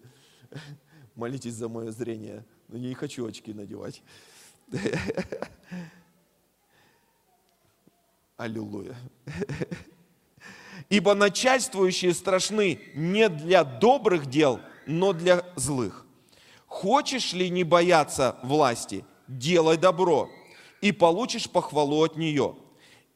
Молитесь 1.16 1.54
за 1.54 1.68
мое 1.68 1.92
зрение. 1.92 2.46
Но 2.68 2.78
я 2.78 2.90
не 2.90 2.96
хочу 2.96 3.26
очки 3.26 3.54
надевать. 3.54 4.02
Аллилуйя. 8.38 8.96
Ибо 10.90 11.14
начальствующие 11.14 12.14
страшны 12.14 12.80
не 12.94 13.30
для 13.30 13.64
добрых 13.64 14.28
дел, 14.28 14.60
но 14.86 15.14
для 15.14 15.46
злых. 15.56 16.06
Хочешь 16.68 17.34
ли 17.34 17.50
не 17.50 17.64
бояться 17.64 18.38
власти, 18.44 19.06
делай 19.28 19.78
добро, 19.78 20.30
и 20.86 20.92
получишь 20.92 21.50
похвалу 21.50 22.04
от 22.04 22.16
нее– 22.16 22.56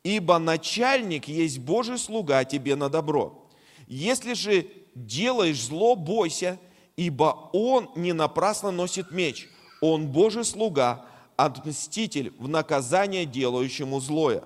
ибо 0.03 0.39
начальник 0.39 1.27
есть 1.27 1.59
Божий 1.59 1.97
слуга 1.97 2.43
тебе 2.43 2.75
на 2.75 2.89
добро. 2.89 3.47
Если 3.87 4.33
же 4.33 4.67
делаешь 4.95 5.63
зло, 5.63 5.95
бойся, 5.95 6.59
ибо 6.95 7.49
он 7.53 7.89
не 7.95 8.13
напрасно 8.13 8.71
носит 8.71 9.11
меч. 9.11 9.47
Он 9.81 10.07
Божий 10.07 10.45
слуга, 10.45 11.05
отмститель 11.35 12.33
в 12.37 12.47
наказание 12.47 13.25
делающему 13.25 13.99
злое. 13.99 14.43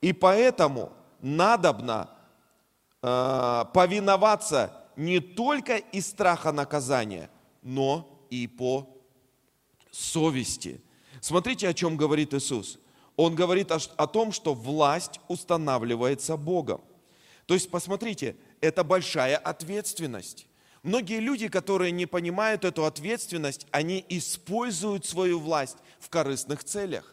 И 0.00 0.12
поэтому 0.12 0.92
надобно 1.20 2.10
э, 3.02 3.64
повиноваться 3.74 4.72
не 4.96 5.20
только 5.20 5.76
из 5.76 6.06
страха 6.06 6.52
наказания, 6.52 7.30
но 7.62 8.26
и 8.30 8.46
по 8.46 8.88
совести. 9.90 10.80
Смотрите, 11.20 11.68
о 11.68 11.74
чем 11.74 11.96
говорит 11.96 12.34
Иисус 12.34 12.78
он 13.18 13.34
говорит 13.34 13.72
о, 13.72 14.06
том, 14.06 14.30
что 14.30 14.54
власть 14.54 15.18
устанавливается 15.26 16.36
Богом. 16.36 16.80
То 17.46 17.54
есть, 17.54 17.68
посмотрите, 17.68 18.36
это 18.60 18.84
большая 18.84 19.36
ответственность. 19.36 20.46
Многие 20.84 21.18
люди, 21.18 21.48
которые 21.48 21.90
не 21.90 22.06
понимают 22.06 22.64
эту 22.64 22.84
ответственность, 22.84 23.66
они 23.72 24.04
используют 24.08 25.04
свою 25.04 25.40
власть 25.40 25.78
в 25.98 26.08
корыстных 26.10 26.62
целях. 26.62 27.12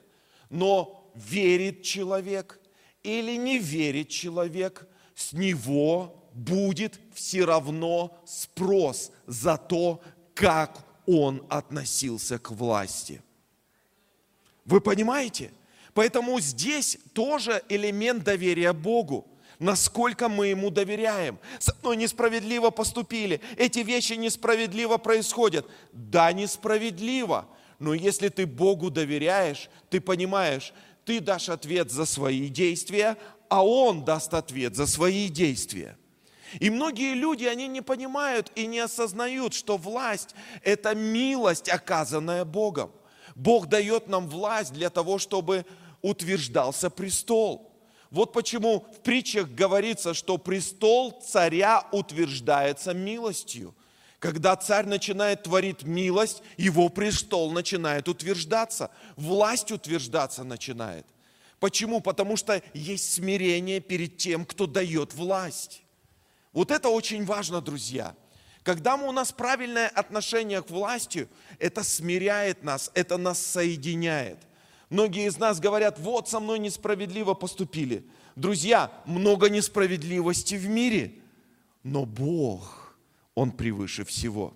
Но 0.52 1.12
верит 1.16 1.82
человек 1.82 2.60
или 3.02 3.36
не 3.36 3.58
верит 3.58 4.10
человек, 4.10 4.88
с 5.16 5.34
него 5.34 6.30
будет 6.34 7.00
все 7.16 7.46
равно 7.46 8.16
спрос 8.28 9.12
за 9.26 9.58
то, 9.58 10.02
как 10.36 10.86
он 11.08 11.44
относился 11.50 12.38
к 12.38 12.52
власти. 12.52 13.24
Вы 14.66 14.82
понимаете? 14.82 15.52
Поэтому 15.94 16.40
здесь 16.40 16.98
тоже 17.14 17.64
элемент 17.70 18.24
доверия 18.24 18.74
Богу. 18.74 19.28
Насколько 19.60 20.28
мы 20.28 20.48
Ему 20.48 20.70
доверяем. 20.70 21.40
Со 21.60 21.74
мной 21.82 21.96
несправедливо 21.96 22.72
поступили. 22.72 23.40
Эти 23.58 23.80
вещи 23.80 24.14
несправедливо 24.14 24.98
происходят. 24.98 25.66
Да, 25.94 26.34
несправедливо. 26.34 27.48
Но 27.80 27.94
если 27.94 28.28
ты 28.28 28.46
Богу 28.46 28.90
доверяешь, 28.90 29.70
ты 29.90 30.02
понимаешь, 30.02 30.74
ты 31.06 31.22
дашь 31.22 31.50
ответ 31.50 31.92
за 31.92 32.06
свои 32.06 32.50
действия, 32.50 33.16
а 33.48 33.66
Он 33.66 34.04
даст 34.04 34.34
ответ 34.34 34.76
за 34.76 34.88
свои 34.88 35.30
действия. 35.30 35.98
И 36.60 36.70
многие 36.70 37.14
люди, 37.14 37.46
они 37.46 37.68
не 37.68 37.82
понимают 37.82 38.52
и 38.56 38.66
не 38.66 38.80
осознают, 38.80 39.54
что 39.54 39.78
власть– 39.78 40.36
это 40.64 40.96
милость, 40.96 41.70
оказанная 41.70 42.46
Богом. 42.46 42.92
Бог 43.36 43.68
дает 43.68 44.08
нам 44.08 44.28
власть 44.30 44.74
для 44.74 44.90
того, 44.90 45.20
чтобы 45.20 45.66
утверждался 46.02 46.90
престол. 46.90 47.72
Вот 48.10 48.32
почему 48.32 48.86
в 48.96 49.02
притчах 49.02 49.50
говорится, 49.50 50.14
что 50.14 50.38
престол 50.38 51.12
царя 51.12 51.86
утверждается 51.92 52.94
милостью. 52.94 53.76
Когда 54.20 54.56
царь 54.56 54.86
начинает 54.86 55.44
творить 55.44 55.84
милость, 55.84 56.42
его 56.58 56.90
престол 56.90 57.52
начинает 57.52 58.08
утверждаться, 58.08 58.90
власть 59.18 59.72
утверждаться 59.72 60.44
начинает. 60.44 61.06
Почему? 61.60 62.00
Потому 62.00 62.38
что 62.38 62.62
есть 62.74 63.14
смирение 63.14 63.82
перед 63.82 64.18
тем, 64.18 64.46
кто 64.46 64.66
дает 64.66 65.14
власть. 65.14 65.84
Вот 66.54 66.72
это 66.72 66.90
очень 66.90 67.26
важно, 67.26 67.60
друзья. 67.60 68.16
Когда 68.66 68.96
у 68.96 69.12
нас 69.12 69.32
правильное 69.32 69.88
отношение 69.90 70.60
к 70.64 70.72
власти, 70.72 71.30
это 71.60 71.84
смиряет 71.84 72.64
нас, 72.64 72.90
это 72.96 73.18
нас 73.18 73.40
соединяет. 73.40 74.40
Многие 74.90 75.28
из 75.28 75.38
нас 75.38 75.60
говорят, 75.60 76.00
вот 76.00 76.28
со 76.30 76.40
мной 76.40 76.58
несправедливо 76.58 77.36
поступили. 77.36 78.04
Друзья, 78.36 78.92
много 79.06 79.52
несправедливости 79.52 80.56
в 80.56 80.68
мире, 80.68 81.14
но 81.84 82.06
Бог, 82.08 82.98
Он 83.36 83.52
превыше 83.52 84.04
всего. 84.04 84.56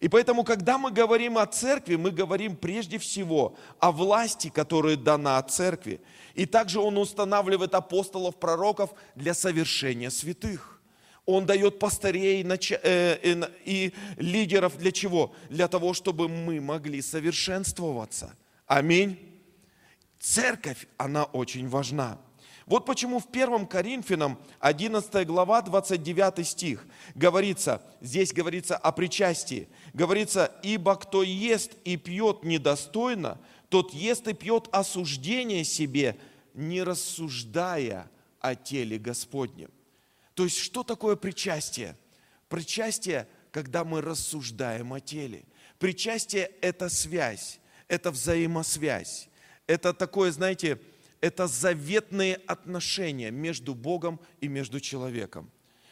И 0.00 0.08
поэтому, 0.08 0.42
когда 0.42 0.76
мы 0.76 0.90
говорим 0.90 1.38
о 1.38 1.46
церкви, 1.46 1.94
мы 1.94 2.10
говорим 2.10 2.56
прежде 2.56 2.98
всего 2.98 3.54
о 3.78 3.92
власти, 3.92 4.48
которая 4.48 4.96
дана 4.96 5.40
церкви. 5.44 6.00
И 6.34 6.46
также 6.46 6.80
Он 6.80 6.98
устанавливает 6.98 7.76
апостолов, 7.76 8.40
пророков 8.40 8.90
для 9.14 9.34
совершения 9.34 10.10
святых. 10.10 10.79
Он 11.30 11.46
дает 11.46 11.78
пастырей 11.78 12.44
э, 12.44 13.46
и 13.64 13.92
лидеров 14.16 14.76
для 14.76 14.90
чего? 14.90 15.32
Для 15.48 15.68
того, 15.68 15.94
чтобы 15.94 16.28
мы 16.28 16.60
могли 16.60 17.00
совершенствоваться. 17.00 18.34
Аминь. 18.66 19.16
Церковь, 20.18 20.88
она 20.96 21.24
очень 21.24 21.68
важна. 21.68 22.18
Вот 22.66 22.84
почему 22.84 23.20
в 23.20 23.28
1 23.30 23.66
Коринфянам 23.66 24.38
11 24.58 25.26
глава 25.26 25.62
29 25.62 26.46
стих 26.46 26.84
говорится, 27.14 27.80
здесь 28.00 28.32
говорится 28.32 28.76
о 28.76 28.90
причастии. 28.90 29.68
Говорится, 29.94 30.52
ибо 30.64 30.96
кто 30.96 31.22
ест 31.22 31.72
и 31.84 31.96
пьет 31.96 32.42
недостойно, 32.42 33.38
тот 33.68 33.94
ест 33.94 34.26
и 34.26 34.34
пьет 34.34 34.68
осуждение 34.72 35.62
себе, 35.62 36.16
не 36.54 36.82
рассуждая 36.82 38.10
о 38.40 38.56
теле 38.56 38.98
Господнем. 38.98 39.70
То 40.40 40.44
есть 40.44 40.56
что 40.56 40.84
такое 40.84 41.16
причастие? 41.16 41.98
Причастие, 42.48 43.28
когда 43.50 43.84
мы 43.84 44.00
рассуждаем 44.00 44.94
о 44.94 44.98
теле. 44.98 45.44
Причастие– 45.78 46.50
это 46.62 46.88
связь, 46.88 47.60
это 47.88 48.10
взаимосвязь. 48.10 49.28
Это 49.66 49.92
такое, 49.92 50.32
знаете, 50.32 50.80
это 51.20 51.46
заветные 51.46 52.36
отношения 52.46 53.30
между 53.30 53.74
Богом 53.74 54.18
и 54.40 54.48
между 54.48 54.80
человеком. 54.80 55.50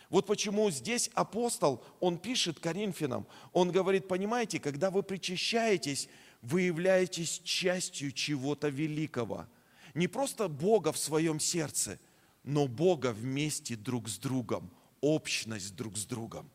Вот 0.08 0.24
почему 0.24 0.70
здесь 0.70 1.10
апостол, 1.12 1.84
он 2.00 2.16
пишет 2.16 2.58
Коринфянам, 2.58 3.26
он 3.52 3.70
говорит, 3.70 4.08
понимаете, 4.08 4.60
когда 4.60 4.90
вы 4.90 5.02
причащаетесь, 5.02 6.08
вы 6.40 6.62
являетесь 6.62 7.42
частью 7.44 8.12
чего-то 8.12 8.68
великого. 8.68 9.44
Не 9.92 10.08
просто 10.08 10.48
Бога 10.48 10.90
в 10.92 10.96
своем 10.96 11.38
сердце– 11.38 11.98
но 12.48 12.66
Бога 12.66 13.12
вместе 13.12 13.76
друг 13.76 14.08
с 14.08 14.16
другом, 14.16 14.70
общность 15.02 15.76
друг 15.76 15.98
с 15.98 16.06
другом. 16.06 16.50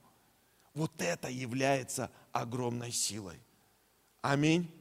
Вот 0.74 0.92
это 1.00 1.30
является 1.30 2.10
огромной 2.32 2.92
силой. 2.92 3.40
Аминь. 4.24 4.72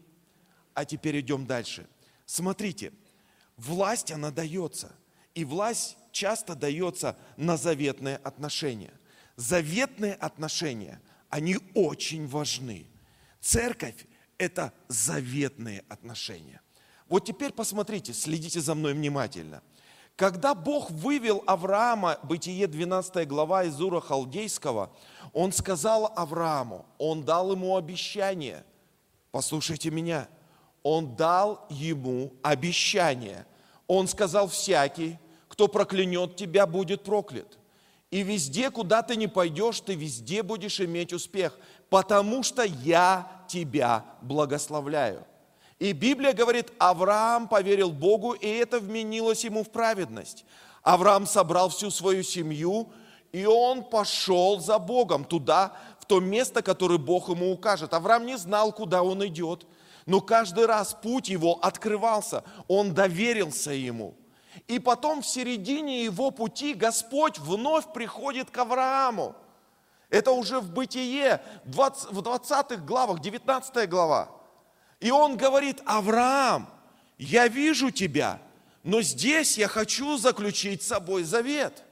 А 0.73 0.87
теперь 0.87 1.21
идем 1.21 1.45
дальше. 1.45 1.87
Смотрите, 2.25 2.95
власть, 3.59 4.11
она 4.11 4.31
дается. 4.31 4.97
И 5.35 5.45
власть 5.45 5.99
часто 6.13 6.55
дается 6.55 7.19
на 7.37 7.59
заветные 7.59 8.17
отношения. 8.17 8.95
Заветные 9.37 10.15
отношения, 10.15 10.99
они 11.29 11.59
очень 11.75 12.27
важны. 12.27 12.87
Церковь– 13.39 14.07
это 14.39 14.73
заветные 14.89 15.85
отношения. 15.91 16.63
Вот 17.07 17.27
теперь 17.27 17.53
посмотрите, 17.53 18.15
следите 18.15 18.63
за 18.63 18.75
мной 18.75 18.95
внимательно– 18.95 19.63
когда 20.17 20.55
Бог 20.55 20.91
вывел 20.91 21.43
Авраама, 21.47 22.19
Бытие 22.23 22.67
12 22.67 23.27
глава 23.27 23.65
из 23.65 23.81
Ура 23.81 24.01
Халдейского, 24.01 24.91
Он 25.33 25.53
сказал 25.53 26.13
Аврааму, 26.17 26.87
Он 26.99 27.25
дал 27.25 27.53
ему 27.53 27.77
обещание. 27.77 28.65
Послушайте 29.31 29.91
меня. 29.91 30.29
Он 30.83 31.17
дал 31.17 31.67
ему 31.71 32.33
обещание. 32.43 33.47
Он 33.87 34.09
сказал, 34.09 34.49
всякий, 34.49 35.19
кто 35.49 35.69
проклянет 35.69 36.37
тебя, 36.37 36.67
будет 36.67 37.03
проклят. 37.03 37.59
И 38.11 38.23
везде, 38.23 38.71
куда 38.71 39.03
ты 39.03 39.17
не 39.17 39.27
пойдешь, 39.27 39.81
ты 39.81 39.95
везде 39.95 40.43
будешь 40.43 40.81
иметь 40.81 41.13
успех, 41.13 41.59
потому 41.89 42.43
что 42.43 42.63
я 42.63 43.45
тебя 43.49 44.05
благословляю. 44.21 45.25
И 45.83 45.93
Библия 45.95 46.33
говорит, 46.33 46.73
Авраам 46.79 47.49
поверил 47.49 47.91
Богу, 47.91 48.35
и 48.35 48.47
это 48.47 48.79
вменилось 48.79 49.43
ему 49.43 49.65
в 49.65 49.71
праведность. 49.71 50.45
Авраам 50.85 51.27
собрал 51.27 51.71
всю 51.71 51.91
свою 51.91 52.23
семью, 52.23 52.93
и 53.33 53.47
он 53.47 53.83
пошел 53.83 54.61
за 54.61 54.79
Богом 54.79 55.25
туда, 55.25 55.73
в 55.99 56.05
то 56.05 56.21
место, 56.21 56.63
которое 56.63 56.99
Бог 56.99 57.31
ему 57.31 57.51
укажет. 57.51 57.95
Авраам 57.95 58.27
не 58.27 58.39
знал, 58.39 58.71
куда 58.71 59.03
он 59.03 59.27
идет, 59.27 59.67
но 60.07 60.21
каждый 60.21 60.67
раз 60.67 60.95
путь 61.03 61.29
его 61.29 61.59
открывался, 61.61 62.45
он 62.69 62.95
доверился 62.95 63.73
ему. 63.73 64.15
И 64.69 64.79
потом 64.79 65.21
в 65.21 65.27
середине 65.27 66.05
его 66.05 66.31
пути 66.31 66.75
Господь 66.75 67.41
вновь 67.41 67.93
приходит 67.93 68.53
к 68.53 68.59
Аврааму. 68.59 69.35
Это 70.11 70.31
уже 70.31 70.61
в 70.61 70.71
Бытие, 70.71 71.43
в 71.65 72.23
20 72.23 72.85
главах, 72.85 73.21
19 73.21 73.91
глава. 73.91 74.42
И 75.03 75.11
он 75.11 75.37
говорит, 75.37 75.83
Авраам, 75.85 76.69
я 77.19 77.49
вижу 77.49 77.91
тебя, 77.91 78.41
но 78.85 79.03
здесь 79.03 79.59
я 79.59 79.67
хочу 79.67 80.17
заключить 80.17 80.85
с 80.85 80.87
собой 80.87 81.25
завет. 81.25 81.83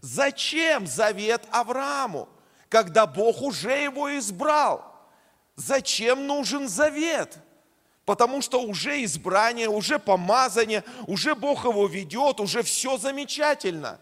Зачем 0.00 0.86
завет 0.86 1.42
Аврааму, 1.50 2.26
когда 2.70 3.06
Бог 3.06 3.42
уже 3.42 3.82
его 3.82 4.18
избрал? 4.18 4.82
Зачем 5.56 6.26
нужен 6.26 6.66
завет? 6.66 7.36
Потому 8.06 8.40
что 8.40 8.62
уже 8.62 9.04
избрание, 9.04 9.68
уже 9.68 9.98
помазание, 9.98 10.84
уже 11.06 11.34
Бог 11.34 11.66
его 11.66 11.86
ведет, 11.86 12.40
уже 12.40 12.62
все 12.62 12.96
замечательно. 12.96 14.00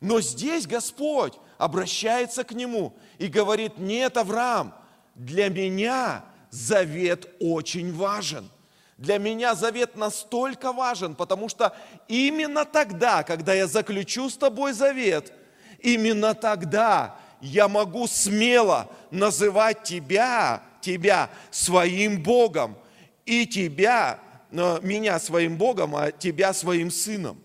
Но 0.00 0.20
здесь 0.20 0.66
Господь 0.66 1.34
обращается 1.58 2.42
к 2.42 2.50
нему 2.50 2.96
и 3.18 3.28
говорит, 3.28 3.78
нет, 3.78 4.16
Авраам, 4.16 4.74
для 5.14 5.48
меня 5.48 6.24
завет 6.50 7.28
очень 7.40 7.94
важен. 7.94 8.50
Для 8.96 9.18
меня 9.18 9.54
завет 9.54 9.96
настолько 9.96 10.72
важен, 10.72 11.14
потому 11.14 11.48
что 11.48 11.74
именно 12.08 12.64
тогда, 12.64 13.22
когда 13.22 13.54
я 13.54 13.66
заключу 13.66 14.28
с 14.28 14.36
тобой 14.36 14.72
завет, 14.72 15.32
именно 15.78 16.34
тогда 16.34 17.16
я 17.40 17.68
могу 17.68 18.08
смело 18.08 18.90
называть 19.12 19.84
тебя, 19.84 20.62
тебя 20.80 21.30
своим 21.50 22.22
Богом, 22.22 22.76
и 23.24 23.46
тебя, 23.46 24.18
меня 24.50 25.20
своим 25.20 25.56
Богом, 25.56 25.94
а 25.94 26.10
тебя 26.10 26.52
своим 26.52 26.90
сыном. 26.90 27.40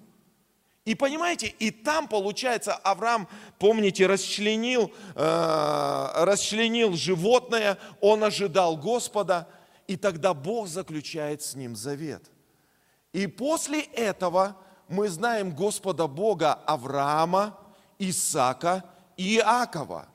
И 0.85 0.95
понимаете, 0.95 1.47
и 1.47 1.71
там, 1.71 2.09
получается, 2.09 2.75
Авраам, 2.75 3.29
помните, 3.57 4.05
расчленил, 4.05 4.91
э, 5.15 6.11
расчленил 6.25 6.93
животное, 6.93 7.77
он 8.01 8.23
ожидал 8.23 8.75
Господа, 8.75 9.47
и 9.87 9.95
тогда 9.95 10.33
Бог 10.33 10.67
заключает 10.67 11.41
с 11.41 11.55
ним 11.55 11.77
завет. 11.77 12.29
И 13.13 13.27
после 13.27 13.81
этого 13.81 14.57
мы 14.89 15.07
знаем 15.07 15.55
Господа 15.55 16.07
Бога 16.07 16.53
Авраама, 16.65 17.57
Исаака 17.97 18.83
и 19.15 19.37
Иакова. 19.37 20.07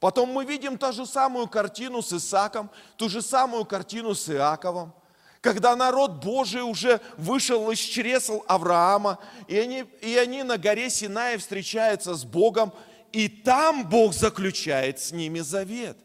Потом 0.00 0.30
мы 0.30 0.44
видим 0.44 0.76
ту 0.76 0.92
же 0.92 1.06
самую 1.06 1.46
картину 1.46 2.02
с 2.02 2.12
Исааком, 2.12 2.68
ту 2.96 3.08
же 3.08 3.22
самую 3.22 3.64
картину 3.64 4.14
с 4.14 4.28
Иаковом– 4.28 4.92
когда 5.46 5.76
народ 5.76 6.24
Божий 6.24 6.62
уже 6.62 7.00
вышел 7.16 7.70
из 7.70 7.78
чресл 7.78 8.42
Авраама, 8.48 9.20
и 9.46 9.56
они, 9.56 9.84
и 10.02 10.16
они 10.16 10.42
на 10.42 10.58
горе 10.58 10.90
Синае 10.90 11.38
встречаются 11.38 12.16
с 12.16 12.24
Богом, 12.24 12.72
и 13.12 13.28
там 13.28 13.88
Бог 13.88 14.12
заключает 14.12 14.98
с 14.98 15.12
ними 15.12 15.38
завет. 15.38 15.96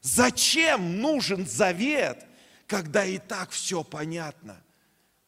Зачем 0.00 1.00
нужен 1.00 1.46
завет, 1.46 2.26
когда 2.66 3.04
и 3.04 3.18
так 3.18 3.50
все 3.50 3.84
понятно? 3.84 4.60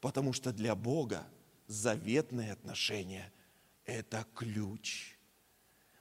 Потому 0.01 0.33
что 0.33 0.53
для 0.53 0.75
Бога 0.75 1.25
заветные 1.69 2.55
отношения– 2.55 3.33
это 3.85 4.27
ключ. 4.35 5.17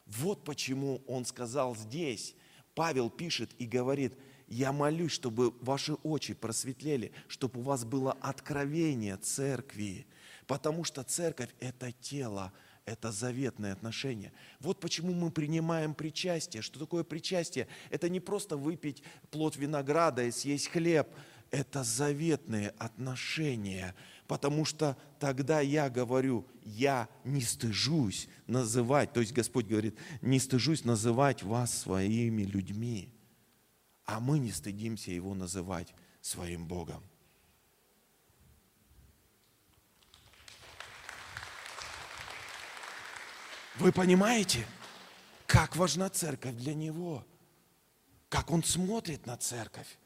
Вот 0.08 0.43
почему 0.43 1.04
он 1.06 1.26
сказал 1.26 1.76
здесь, 1.76 2.34
Павел 2.74 3.12
пишет 3.12 3.52
и 3.60 3.67
говорит– 3.67 4.17
я 4.52 4.74
молюсь, 4.74 5.14
чтобы 5.14 5.54
ваши 5.62 5.94
очи 6.04 6.34
просветлели, 6.34 7.14
чтобы 7.30 7.62
у 7.62 7.64
вас 7.64 7.86
было 7.86 8.12
откровение 8.20 9.16
церкви, 9.16 10.06
потому 10.46 10.84
что 10.84 11.04
церковь– 11.04 11.50
это 11.62 11.94
тело, 11.94 12.52
это 12.86 13.14
заветное 13.14 13.72
отношение. 13.72 14.34
Вот 14.60 14.82
почему 14.82 15.14
мы 15.14 15.32
принимаем 15.32 15.94
причастие. 15.94 16.62
Что 16.62 16.80
такое 16.80 17.06
причастие? 17.06 17.68
Это 17.90 18.10
не 18.10 18.20
просто 18.20 18.58
выпить 18.58 19.04
плод 19.30 19.56
винограда 19.56 20.24
и 20.24 20.32
съесть 20.32 20.68
хлеб. 20.68 21.08
Это 21.50 21.84
заветные 21.84 22.70
отношения, 22.78 23.96
потому 24.28 24.64
что 24.66 24.98
тогда 25.20 25.62
я 25.62 25.90
говорю, 25.90 26.46
я 26.64 27.10
не 27.24 27.42
стыжусь 27.42 28.28
называть, 28.48 29.12
то 29.12 29.20
есть 29.20 29.34
Господь 29.34 29.68
говорит, 29.68 29.98
не 30.22 30.40
стыжусь 30.40 30.86
называть 30.86 31.44
вас 31.44 31.78
своими 31.78 32.44
людьми 32.44 33.10
а 34.06 34.20
мы 34.20 34.40
не 34.40 34.52
стыдимся 34.52 35.12
Его 35.12 35.34
называть 35.34 35.94
своим 36.22 36.68
Богом. 36.68 37.04
Вы 43.76 43.92
понимаете, 43.92 44.66
как 45.48 45.76
важна 45.76 46.10
церковь 46.10 46.56
для 46.56 46.74
Него? 46.74 47.26
Как 48.30 48.52
Он 48.52 48.64
смотрит 48.64 49.26
на 49.26 49.38
церковь? 49.38 49.98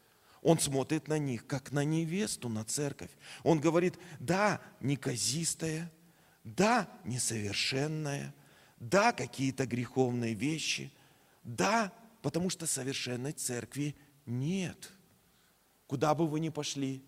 Он 0.41 0.59
смотрит 0.59 1.07
на 1.07 1.17
них, 1.17 1.47
как 1.47 1.71
на 1.71 1.83
невесту, 1.83 2.49
на 2.49 2.63
церковь. 2.63 3.09
Он 3.43 3.59
говорит, 3.59 3.97
да, 4.19 4.61
неказистая, 4.79 5.91
да, 6.43 6.87
несовершенная, 7.03 8.33
да, 8.79 9.11
какие-то 9.11 9.65
греховные 9.65 10.35
вещи, 10.35 10.93
да, 11.43 11.91
Потому 12.25 12.49
что 12.49 12.65
совершенной 12.65 13.33
церкви 13.33 13.95
нет. 14.25 14.91
Куда 15.85 16.15
бы 16.15 16.27
вы 16.27 16.39
ни 16.39 16.49
пошли, 16.49 17.05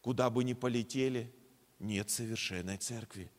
куда 0.00 0.30
бы 0.30 0.44
ни 0.44 0.52
полетели, 0.52 1.34
нет 1.80 2.10
совершенной 2.10 2.76
церкви. 2.76 3.32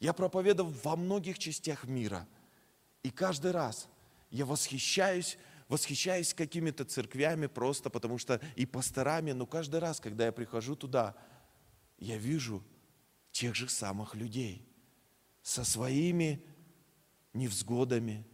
Я 0.00 0.12
проповедовал 0.12 0.70
во 0.82 0.96
многих 0.96 1.38
частях 1.38 1.84
мира. 1.84 2.28
И 3.02 3.08
каждый 3.08 3.52
раз 3.52 3.88
я 4.28 4.44
восхищаюсь, 4.44 5.38
восхищаюсь 5.68 6.34
какими-то 6.34 6.84
церквями 6.84 7.46
просто 7.46 7.88
потому 7.88 8.18
что 8.18 8.38
и 8.54 8.66
пасторами, 8.66 9.32
но 9.32 9.46
каждый 9.46 9.80
раз, 9.80 9.98
когда 9.98 10.26
я 10.26 10.32
прихожу 10.32 10.76
туда, 10.76 11.16
я 11.96 12.18
вижу 12.18 12.62
тех 13.32 13.54
же 13.54 13.70
самых 13.70 14.14
людей 14.14 14.68
со 15.40 15.64
своими 15.64 16.44
невзгодами, 17.32 18.26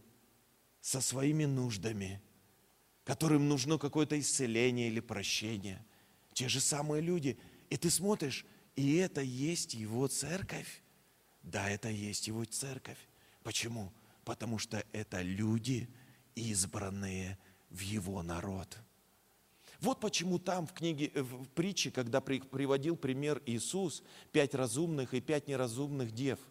со 0.91 0.99
своими 0.99 1.45
нуждами, 1.45 2.21
которым 3.05 3.47
нужно 3.47 3.77
какое-то 3.77 4.19
исцеление 4.19 4.89
или 4.89 4.99
прощение. 4.99 5.85
Те 6.33 6.49
же 6.49 6.59
самые 6.59 7.01
люди. 7.01 7.39
И 7.69 7.77
ты 7.77 7.89
смотришь, 7.89 8.45
и 8.75 8.95
это 8.95 9.21
есть 9.21 9.73
его 9.73 10.07
церковь. 10.07 10.83
Да, 11.43 11.69
это 11.69 11.87
есть 11.87 12.27
его 12.27 12.43
церковь. 12.43 12.97
Почему? 13.41 13.93
Потому 14.25 14.57
что 14.57 14.83
это 14.91 15.21
люди, 15.21 15.87
избранные 16.35 17.37
в 17.69 17.79
его 17.79 18.21
народ. 18.21 18.77
Вот 19.79 20.01
почему 20.01 20.39
там 20.39 20.67
в 20.67 20.73
книге, 20.73 21.09
э, 21.15 21.21
в 21.21 21.47
притче, 21.51 21.91
когда 21.91 22.19
приводил 22.19 22.97
пример 22.97 23.41
Иисус, 23.45 24.03
пять 24.33 24.53
разумных 24.53 25.13
и 25.13 25.21
пять 25.21 25.47
неразумных 25.47 26.11
дев– 26.11 26.37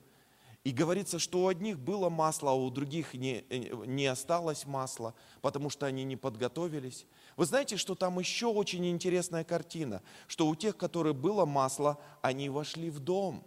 и 0.63 0.73
говорится, 0.73 1.19
что 1.19 1.45
у 1.45 1.49
одних 1.49 1.79
было 1.79 2.11
масло, 2.11 2.51
а 2.51 2.55
у 2.55 2.71
других 2.71 3.15
не, 3.15 3.45
э, 3.49 3.75
не 3.87 4.07
осталось 4.07 4.67
масла, 4.67 5.15
потому 5.41 5.71
что 5.71 5.87
они 5.87 6.05
не 6.05 6.17
подготовились. 6.17 7.07
Вы 7.37 7.47
знаете, 7.47 7.79
что 7.79 7.95
там 7.95 8.19
еще 8.19 8.47
очень 8.47 8.87
интересная 8.87 9.43
картина, 9.43 10.03
что 10.27 10.47
у 10.49 10.55
тех, 10.55 10.77
которые 10.77 11.15
было 11.15 11.47
масло, 11.47 11.99
они 12.21 12.51
вошли 12.51 12.91
в 12.91 12.99
дом, 12.99 13.43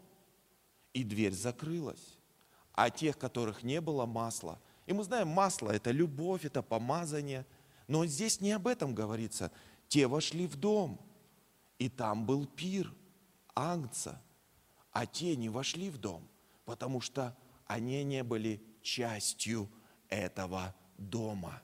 и 0.93 1.03
дверь 1.03 1.33
закрылась. 1.33 2.17
А 2.73 2.89
тех, 2.89 3.19
которых 3.19 3.61
не 3.61 3.79
было 3.79 4.07
масла, 4.07 4.59
и 4.87 4.93
мы 4.93 5.03
знаем, 5.03 5.27
масло– 5.27 5.69
это 5.71 5.91
любовь, 5.91 6.45
это 6.45 6.63
помазание, 6.63 7.45
но 7.87 8.05
здесь 8.07 8.41
не 8.41 8.51
об 8.51 8.67
этом 8.67 8.95
говорится. 8.95 9.51
Те 9.87 10.07
вошли 10.07 10.47
в 10.47 10.55
дом, 10.55 10.99
и 11.77 11.89
там 11.89 12.25
был 12.25 12.47
пир, 12.47 12.91
ангца, 13.53 14.19
а 14.91 15.05
те 15.05 15.35
не 15.35 15.49
вошли 15.49 15.91
в 15.91 15.99
дом 15.99 16.27
потому 16.65 17.01
что 17.01 17.37
они 17.65 18.03
не 18.03 18.23
были 18.23 18.61
частью 18.81 19.69
этого 20.09 20.75
дома. 20.97 21.61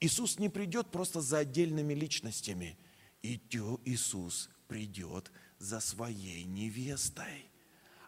Иисус 0.00 0.38
не 0.38 0.48
придет 0.48 0.90
просто 0.90 1.20
за 1.20 1.38
отдельными 1.38 1.94
личностями. 1.94 2.78
Иисус 3.22 4.48
придет 4.68 5.30
за 5.58 5.80
своей 5.80 6.44
невестой. 6.44 7.50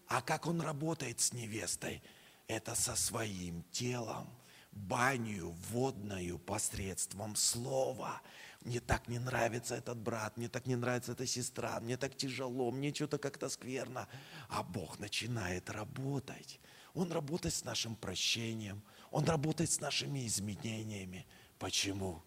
А 0.06 0.22
как 0.22 0.46
Он 0.46 0.60
работает 0.60 1.20
с 1.20 1.32
невестой? 1.32 2.02
Это 2.48 2.74
со 2.74 2.96
своим 2.96 3.62
телом, 3.70 4.28
баню 4.72 5.50
водную 5.70 6.38
посредством 6.38 7.36
слова– 7.36 8.20
мне 8.64 8.80
так 8.80 9.08
не 9.08 9.18
нравится 9.18 9.74
этот 9.74 9.98
брат, 9.98 10.36
мне 10.36 10.48
так 10.48 10.66
не 10.66 10.76
нравится 10.76 11.12
эта 11.12 11.26
сестра, 11.26 11.80
мне 11.80 11.96
так 11.96 12.16
тяжело, 12.16 12.70
мне 12.70 12.94
что-то 12.94 13.18
как-то 13.18 13.48
скверно. 13.48 14.08
А 14.48 14.62
Бог 14.62 14.98
начинает 14.98 15.70
работать. 15.70 16.60
Он 16.94 17.10
работает 17.10 17.54
с 17.54 17.64
нашим 17.64 17.96
прощением, 17.96 18.82
Он 19.10 19.24
работает 19.24 19.70
с 19.70 19.80
нашими 19.80 20.26
изменениями. 20.26 21.26
Почему? 21.58 22.22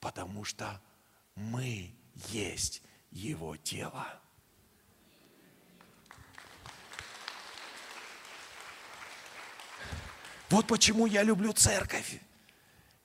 Потому 0.00 0.44
что 0.44 0.80
мы 1.34 1.94
есть 2.30 2.82
Его 3.10 3.56
тело. 3.56 4.06
Вот 10.48 10.66
почему 10.68 11.06
я 11.06 11.22
люблю 11.22 11.52
церковь. 11.52 12.20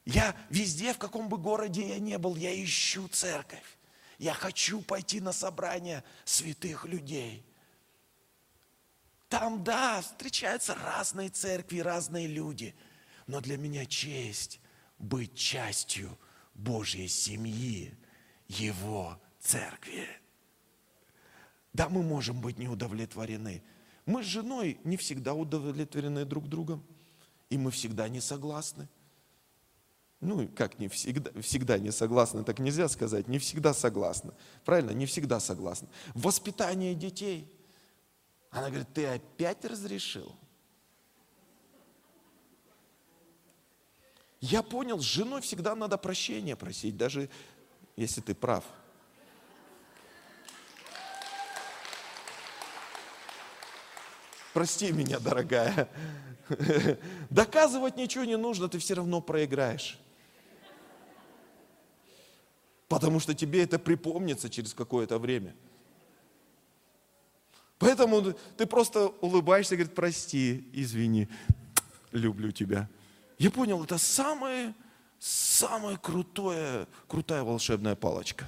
Я 0.05 0.35
везде, 0.49 0.93
в 0.93 0.97
каком 0.97 1.29
бы 1.29 1.37
городе 1.37 1.87
я 1.87 1.99
не 1.99 2.17
был, 2.17 2.35
я 2.35 2.51
ищу 2.63 3.07
церковь. 3.07 3.77
Я 4.17 4.33
хочу 4.33 4.81
пойти 4.81 5.19
на 5.19 5.31
собрание 5.31 6.03
святых 6.25 6.85
людей. 6.85 7.45
Там, 9.29 9.63
да, 9.63 10.01
встречаются 10.01 10.75
разные 10.75 11.29
церкви, 11.29 11.79
разные 11.79 12.27
люди. 12.27 12.75
Но 13.27 13.41
для 13.41 13.57
меня 13.57 13.85
честь 13.85 14.59
быть 14.97 15.35
частью 15.35 16.17
Божьей 16.53 17.07
семьи, 17.07 17.95
Его 18.47 19.19
церкви. 19.39 20.07
Да, 21.73 21.89
мы 21.89 22.03
можем 22.03 22.41
быть 22.41 22.57
неудовлетворены. 22.57 23.63
Мы 24.05 24.23
с 24.23 24.25
женой 24.25 24.79
не 24.83 24.97
всегда 24.97 25.33
удовлетворены 25.33 26.25
друг 26.25 26.49
другом. 26.49 26.85
И 27.49 27.57
мы 27.57 27.71
всегда 27.71 28.09
не 28.09 28.19
согласны 28.19 28.89
ну, 30.21 30.47
как 30.55 30.77
не 30.77 30.87
всегда, 30.87 31.31
всегда 31.41 31.79
не 31.79 31.91
согласны, 31.91 32.43
так 32.43 32.59
нельзя 32.59 32.87
сказать, 32.87 33.27
не 33.27 33.39
всегда 33.39 33.73
согласна. 33.73 34.35
Правильно, 34.63 34.91
не 34.91 35.07
всегда 35.07 35.39
согласна. 35.39 35.89
Воспитание 36.13 36.93
детей. 36.93 37.51
Она 38.51 38.67
говорит, 38.67 38.93
ты 38.93 39.07
опять 39.07 39.65
разрешил? 39.65 40.35
Я 44.39 44.61
понял, 44.61 44.99
с 44.99 45.03
женой 45.03 45.41
всегда 45.41 45.75
надо 45.75 45.97
прощения 45.97 46.55
просить, 46.55 46.97
даже 46.97 47.29
если 47.95 48.21
ты 48.21 48.35
прав. 48.35 48.63
Прости 54.53 54.91
меня, 54.91 55.19
дорогая. 55.19 55.89
Доказывать 57.29 57.95
ничего 57.97 58.25
не 58.25 58.37
нужно, 58.37 58.67
ты 58.67 58.77
все 58.77 58.93
равно 58.95 59.21
проиграешь. 59.21 59.99
Потому 62.91 63.21
что 63.21 63.33
тебе 63.33 63.63
это 63.63 63.79
припомнится 63.79 64.49
через 64.49 64.73
какое-то 64.73 65.17
время. 65.17 65.55
Поэтому 67.79 68.33
ты 68.57 68.65
просто 68.65 69.07
улыбаешься 69.21 69.75
и 69.75 69.77
говоришь, 69.77 69.95
прости, 69.95 70.69
извини, 70.73 71.29
люблю 72.11 72.51
тебя. 72.51 72.89
Я 73.39 73.49
понял, 73.49 73.81
это 73.81 73.97
самое, 73.97 74.75
самая 75.19 75.95
крутое, 75.95 76.85
крутая 77.07 77.43
волшебная 77.43 77.95
палочка. 77.95 78.45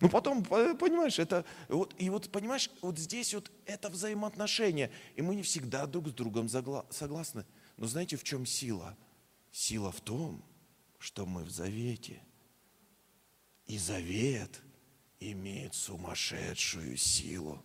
Ну 0.00 0.08
потом, 0.08 0.42
понимаешь, 0.42 1.18
это, 1.18 1.44
вот, 1.68 1.94
и 1.98 2.08
вот 2.08 2.30
понимаешь, 2.30 2.70
вот 2.80 2.98
здесь 2.98 3.34
вот 3.34 3.52
это 3.66 3.90
взаимоотношение, 3.90 4.90
и 5.16 5.22
мы 5.22 5.34
не 5.34 5.42
всегда 5.42 5.84
друг 5.84 6.08
с 6.08 6.12
другом 6.12 6.48
согласны. 6.48 7.44
Но 7.76 7.86
знаете, 7.86 8.16
в 8.16 8.24
чем 8.24 8.46
сила? 8.46 8.96
Сила 9.52 9.92
в 9.92 10.00
том, 10.00 10.42
что 11.02 11.26
мы 11.26 11.42
в 11.42 11.50
завете. 11.50 12.22
И 13.66 13.76
завет 13.76 14.62
имеет 15.18 15.74
сумасшедшую 15.74 16.96
силу. 16.96 17.60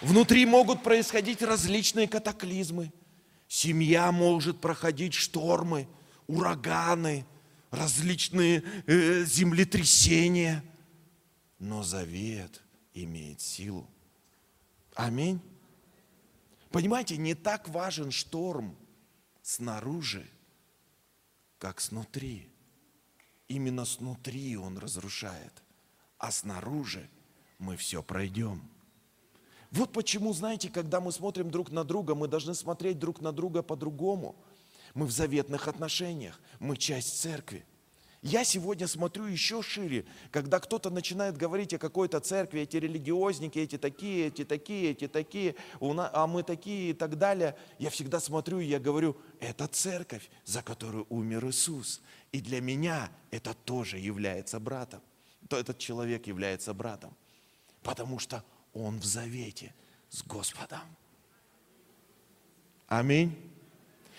Внутри 0.00 0.46
могут 0.46 0.82
происходить 0.82 1.42
различные 1.42 2.08
катаклизмы. 2.08 2.92
Семья 3.46 4.10
может 4.10 4.62
проходить 4.62 5.12
штормы, 5.12 5.86
ураганы, 6.26 7.26
различные 7.70 8.62
э, 8.86 9.24
землетрясения. 9.24 10.64
Но 11.58 11.82
завет 11.82 12.62
имеет 12.94 13.42
силу. 13.42 13.86
Аминь. 14.94 15.42
Понимаете, 16.70 17.18
не 17.18 17.34
так 17.34 17.68
важен 17.68 18.10
шторм 18.10 18.78
снаружи, 19.44 20.26
как 21.58 21.78
снутри. 21.80 22.50
Именно 23.46 23.84
снутри 23.84 24.56
он 24.56 24.78
разрушает, 24.78 25.62
а 26.18 26.32
снаружи 26.32 27.08
мы 27.58 27.76
все 27.76 28.02
пройдем. 28.02 28.62
Вот 29.70 29.92
почему, 29.92 30.32
знаете, 30.32 30.70
когда 30.70 31.00
мы 31.00 31.12
смотрим 31.12 31.50
друг 31.50 31.70
на 31.70 31.84
друга, 31.84 32.14
мы 32.14 32.26
должны 32.26 32.54
смотреть 32.54 32.98
друг 32.98 33.20
на 33.20 33.32
друга 33.32 33.62
по-другому. 33.62 34.34
Мы 34.94 35.04
в 35.04 35.10
заветных 35.10 35.68
отношениях, 35.68 36.40
мы 36.58 36.76
часть 36.78 37.20
церкви. 37.20 37.66
Я 38.24 38.42
сегодня 38.42 38.88
смотрю 38.88 39.26
еще 39.26 39.60
шире, 39.60 40.06
когда 40.30 40.58
кто-то 40.58 40.88
начинает 40.88 41.36
говорить 41.36 41.74
о 41.74 41.78
какой-то 41.78 42.20
церкви, 42.20 42.62
эти 42.62 42.78
религиозники, 42.78 43.58
эти 43.58 43.76
такие, 43.76 44.28
эти 44.28 44.46
такие, 44.46 44.92
эти 44.92 45.06
такие, 45.08 45.54
а 45.78 46.26
мы 46.26 46.42
такие 46.42 46.90
и 46.90 46.92
так 46.94 47.18
далее. 47.18 47.54
Я 47.78 47.90
всегда 47.90 48.20
смотрю 48.20 48.60
и 48.60 48.64
я 48.64 48.80
говорю, 48.80 49.14
это 49.40 49.66
церковь, 49.66 50.30
за 50.46 50.62
которую 50.62 51.06
умер 51.10 51.44
Иисус. 51.48 52.00
И 52.32 52.40
для 52.40 52.62
меня 52.62 53.10
это 53.30 53.52
тоже 53.52 53.98
является 53.98 54.58
братом. 54.58 55.02
То 55.50 55.58
этот 55.58 55.76
человек 55.76 56.26
является 56.26 56.72
братом. 56.72 57.14
Потому 57.82 58.18
что 58.18 58.42
он 58.72 59.00
в 59.00 59.04
завете 59.04 59.74
с 60.08 60.22
Господом. 60.22 60.80
Аминь. 62.88 63.53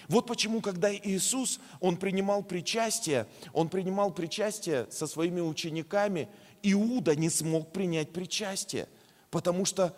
Вот 0.08 0.28
почему, 0.28 0.62
когда 0.62 0.94
Иисус, 0.94 1.60
Он 1.80 1.98
принимал 1.98 2.44
причастие, 2.44 3.28
Он 3.54 3.70
принимал 3.70 4.12
причастие 4.12 4.88
со 4.90 5.08
своими 5.08 5.42
учениками, 5.42 6.28
Иуда 6.64 7.16
не 7.16 7.30
смог 7.30 7.72
принять 7.72 8.12
причастие, 8.12 8.88
потому 9.30 9.66
что 9.66 9.96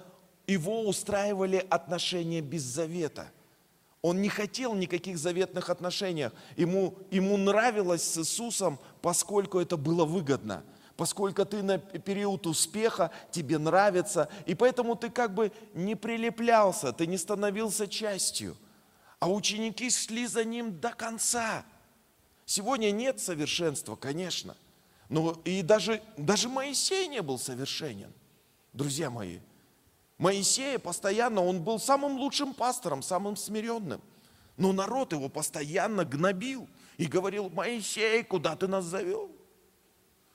его 0.48 0.82
устраивали 0.88 1.66
отношения 1.70 2.42
без 2.42 2.64
завета. 2.64 3.32
Он 4.02 4.22
не 4.22 4.30
хотел 4.30 4.76
никаких 4.76 5.18
заветных 5.18 5.70
отношений. 5.70 6.30
Ему, 6.56 6.96
ему 7.12 7.36
нравилось 7.36 8.04
с 8.04 8.18
Иисусом, 8.18 8.80
поскольку 9.02 9.60
это 9.60 9.78
было 9.78 10.06
выгодно– 10.06 10.64
поскольку 10.98 11.46
ты 11.46 11.62
на 11.62 11.78
период 11.78 12.48
успеха, 12.48 13.12
тебе 13.32 13.60
нравится, 13.60 14.28
и 14.46 14.56
поэтому 14.56 14.96
ты 14.96 15.10
как 15.10 15.34
бы 15.34 15.52
не 15.74 15.96
прилеплялся, 15.96 16.92
ты 16.92 17.06
не 17.06 17.18
становился 17.18 17.88
частью. 17.88 18.58
А 19.20 19.30
ученики 19.30 19.90
шли 19.90 20.28
за 20.28 20.44
ним 20.44 20.80
до 20.80 20.92
конца. 20.92 21.66
Сегодня 22.46 22.92
нет 22.92 23.20
совершенства, 23.20 23.96
конечно. 23.96 24.56
Но 25.10 25.42
и 25.44 25.62
даже, 25.62 26.02
даже 26.18 26.50
Моисей 26.50 27.08
не 27.08 27.22
был 27.22 27.40
совершенен. 27.40 28.14
Друзья 28.74 29.10
мои, 29.10 29.40
Моисей 30.18 30.78
постоянно, 30.78 31.44
он 31.44 31.64
был 31.64 31.80
самым 31.80 32.18
лучшим 32.18 32.54
пастором, 32.54 33.02
самым 33.02 33.36
смиренным. 33.36 34.02
Но 34.58 34.74
народ 34.74 35.14
его 35.14 35.30
постоянно 35.30 36.04
гнобил 36.04 36.68
и 36.98 37.06
говорил, 37.06 37.50
Моисей, 37.50 38.24
куда 38.24 38.56
ты 38.56 38.68
нас 38.68 38.86
завел? 38.86 39.32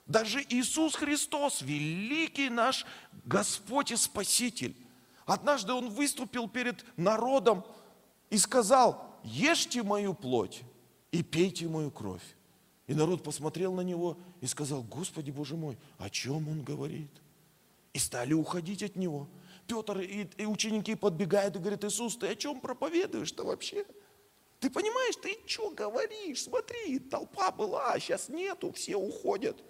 Даже 0.06 0.44
Иисус 0.48 0.94
Христос, 0.94 1.62
великий 1.62 2.48
наш 2.48 2.86
Господь 3.24 3.90
и 3.90 3.96
Спаситель, 3.96 4.76
однажды 5.26 5.72
Он 5.72 5.88
выступил 5.88 6.48
перед 6.48 6.84
народом 6.96 7.64
и 8.32 8.38
сказал, 8.38 9.20
ешьте 9.22 9.82
мою 9.82 10.14
плоть 10.14 10.62
и 11.10 11.22
пейте 11.22 11.68
мою 11.68 11.90
кровь. 11.90 12.24
И 12.86 12.94
народ 12.94 13.22
посмотрел 13.22 13.74
на 13.74 13.82
него 13.82 14.16
и 14.40 14.46
сказал, 14.46 14.82
Господи 14.82 15.30
Боже 15.30 15.54
мой, 15.54 15.76
о 15.98 16.08
чем 16.08 16.48
он 16.48 16.62
говорит? 16.62 17.10
И 17.92 17.98
стали 17.98 18.32
уходить 18.32 18.82
от 18.82 18.96
него. 18.96 19.28
Петр 19.66 20.00
и, 20.00 20.26
и 20.38 20.46
ученики 20.46 20.94
подбегают 20.94 21.56
и 21.56 21.58
говорят, 21.58 21.84
Иисус, 21.84 22.16
ты 22.16 22.28
о 22.28 22.34
чем 22.34 22.62
проповедуешь-то 22.62 23.44
вообще? 23.44 23.84
Ты 24.60 24.70
понимаешь, 24.70 25.16
ты 25.16 25.36
что 25.44 25.70
говоришь? 25.70 26.44
Смотри, 26.44 27.00
толпа 27.00 27.50
была, 27.50 27.92
а 27.92 28.00
сейчас 28.00 28.30
нету, 28.30 28.72
все 28.72 28.96
уходят. 28.96 29.62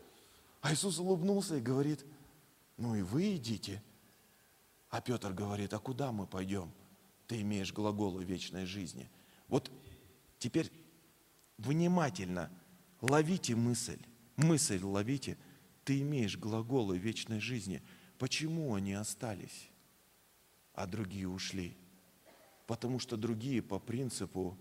А 0.61 0.72
Иисус 0.72 1.01
улыбнулся 1.01 1.57
и 1.57 1.61
говорит, 1.61 2.07
ну 2.77 2.94
и 2.94 3.03
вы 3.03 3.35
идите. 3.35 3.83
А 4.88 5.01
Петр 5.01 5.33
говорит, 5.33 5.72
а 5.72 5.81
куда 5.81 6.12
мы 6.12 6.29
пойдем? 6.29 6.70
Ты 7.33 7.40
имеешь 7.40 7.73
глаголы 7.73 8.25
вечной 8.25 8.66
жизни. 8.66 9.09
Вот 9.49 9.73
теперь 10.38 10.71
внимательно 11.57 12.51
ловите 13.01 13.57
мысль, 13.57 13.99
мысль 14.37 14.83
ловите. 14.83 15.38
Ты 15.83 16.03
имеешь 16.03 16.37
глаголы 16.37 16.99
вечной 16.99 17.40
жизни. 17.40 17.81
Почему 18.18 18.75
они 18.75 18.92
остались, 18.92 19.71
а 20.75 20.87
другие 20.87 21.27
ушли? 21.27 21.75
Потому 22.66 22.99
что 22.99 23.16
другие 23.16 23.62
по 23.62 23.79
принципу, 23.79 24.59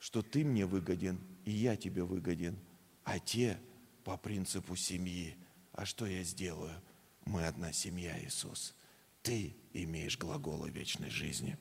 что 0.00 0.22
ты 0.22 0.44
мне 0.44 0.66
выгоден, 0.66 1.20
и 1.44 1.52
я 1.52 1.76
тебе 1.76 2.02
выгоден, 2.02 2.58
а 3.04 3.20
те– 3.20 3.60
по 4.02 4.16
принципу 4.16 4.74
семьи. 4.74 5.36
А 5.70 5.84
что 5.86 6.06
я 6.06 6.24
сделаю? 6.24 6.82
Мы 7.26 7.46
одна 7.46 7.72
семья, 7.72 8.20
Иисус. 8.24 8.74
Ты 9.22 9.54
имеешь 9.72 10.18
глаголы 10.18 10.68
вечной 10.68 11.10
жизни. 11.10 11.56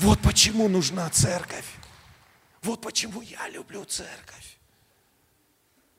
Вот 0.00 0.18
почему 0.20 0.66
нужна 0.66 1.10
церковь. 1.10 1.66
Вот 2.62 2.80
почему 2.80 3.20
я 3.20 3.50
люблю 3.50 3.84
церковь. 3.84 4.58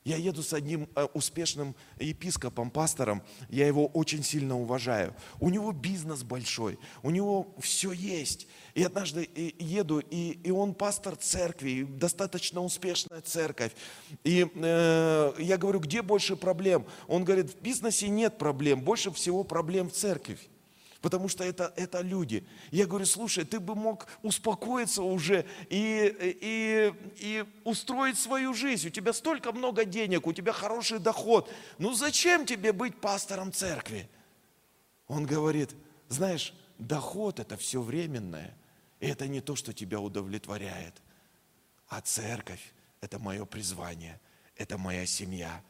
Я 0.04 0.16
еду 0.16 0.42
с 0.42 0.52
одним 0.52 0.88
э, 0.96 1.04
успешным 1.14 1.76
епископом, 2.00 2.72
пастором, 2.72 3.22
я 3.48 3.68
его 3.68 3.86
очень 3.86 4.24
сильно 4.24 4.58
уважаю. 4.58 5.14
У 5.38 5.50
него 5.50 5.70
бизнес 5.70 6.24
большой, 6.24 6.80
у 7.04 7.10
него 7.10 7.54
все 7.60 7.92
есть. 7.92 8.48
И 8.74 8.82
однажды 8.82 9.30
еду, 9.60 10.00
и, 10.00 10.32
и 10.42 10.50
он 10.50 10.74
пастор 10.74 11.14
церкви, 11.14 11.84
достаточно 11.84 12.60
успешная 12.60 13.20
церковь. 13.20 13.70
И 14.24 14.48
э, 14.52 15.32
я 15.38 15.56
говорю, 15.56 15.78
где 15.78 16.02
больше 16.02 16.34
проблем? 16.34 16.84
Он 17.06 17.22
говорит, 17.22 17.52
в 17.52 17.60
бизнесе 17.60 18.08
нет 18.08 18.36
проблем, 18.36 18.80
больше 18.80 19.12
всего 19.12 19.44
проблем 19.44 19.90
в 19.90 19.92
церкви 19.92 20.36
потому 21.02 21.28
что 21.28 21.44
это, 21.44 21.72
это 21.76 22.00
люди. 22.00 22.46
Я 22.70 22.86
говорю, 22.86 23.04
слушай, 23.04 23.44
ты 23.44 23.60
бы 23.60 23.74
мог 23.74 24.06
успокоиться 24.22 25.02
уже 25.02 25.44
и, 25.68 26.16
и, 26.40 26.94
и 27.16 27.44
устроить 27.64 28.18
свою 28.18 28.54
жизнь. 28.54 28.86
У 28.86 28.90
тебя 28.90 29.12
столько 29.12 29.52
много 29.52 29.84
денег, 29.84 30.26
у 30.26 30.32
тебя 30.32 30.52
хороший 30.52 31.00
доход. 31.00 31.52
Ну 31.78 31.92
зачем 31.92 32.46
тебе 32.46 32.72
быть 32.72 32.98
пастором 33.00 33.52
церкви? 33.52 34.08
Он 35.08 35.26
говорит, 35.26 35.74
знаешь, 36.08 36.54
доход 36.78 37.40
это 37.40 37.56
все 37.56 37.82
временное. 37.82 38.56
И 39.00 39.08
это 39.08 39.26
не 39.26 39.40
то, 39.40 39.56
что 39.56 39.72
тебя 39.72 40.00
удовлетворяет. 40.00 40.94
А 41.88 42.00
церковь– 42.00 42.72
это 43.00 43.18
мое 43.18 43.44
призвание, 43.44 44.20
это 44.56 44.78
моя 44.78 45.04
семья. 45.04 45.62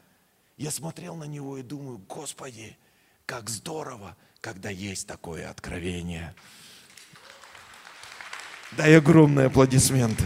Я 0.57 0.69
смотрел 0.69 1.15
на 1.15 1.23
него 1.23 1.57
и 1.57 1.63
думаю, 1.63 1.97
Господи, 2.07 2.77
как 3.25 3.49
здорово, 3.49 4.15
когда 4.43 4.69
есть 4.69 5.07
такое 5.07 5.49
откровение. 5.49 6.35
Дай 8.73 8.97
огромные 8.97 9.47
аплодисменты. 9.47 10.25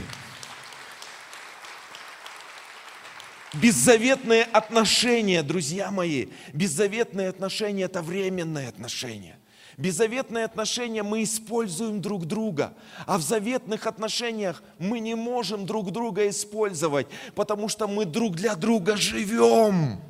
Беззаветные 3.53 4.43
отношения, 4.43 5.43
друзья 5.43 5.91
мои, 5.91 6.29
беззаветные 6.51 7.29
отношения– 7.29 7.83
это 7.83 8.01
временные 8.01 8.69
отношения. 8.69 9.37
Беззаветные 9.77 10.45
отношения 10.45 11.03
мы 11.03 11.21
используем 11.21 12.01
друг 12.01 12.25
друга, 12.25 12.73
а 13.05 13.19
в 13.19 13.21
заветных 13.21 13.85
отношениях 13.85 14.63
мы 14.79 14.99
не 14.99 15.13
можем 15.13 15.67
друг 15.67 15.91
друга 15.91 16.27
использовать, 16.27 17.05
потому 17.35 17.69
что 17.69 17.87
мы 17.87 18.05
друг 18.05 18.35
для 18.35 18.55
друга 18.55 18.97
живем. 18.97 20.01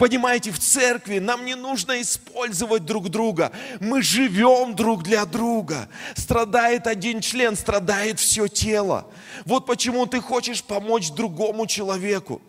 Понимаете, 0.00 0.50
в 0.50 0.58
церкви 0.58 1.18
нам 1.18 1.44
не 1.44 1.54
нужно 1.54 2.00
использовать 2.00 2.86
друг 2.86 3.10
друга. 3.10 3.52
Мы 3.80 4.00
живем 4.00 4.74
друг 4.74 5.02
для 5.02 5.26
друга. 5.26 5.90
Страдает 6.16 6.86
один 6.86 7.20
член, 7.20 7.54
страдает 7.54 8.18
все 8.18 8.48
тело. 8.48 9.06
Вот 9.44 9.66
почему 9.66 10.06
ты 10.06 10.22
хочешь 10.22 10.64
помочь 10.64 11.10
другому 11.10 11.66
человеку. 11.66 12.40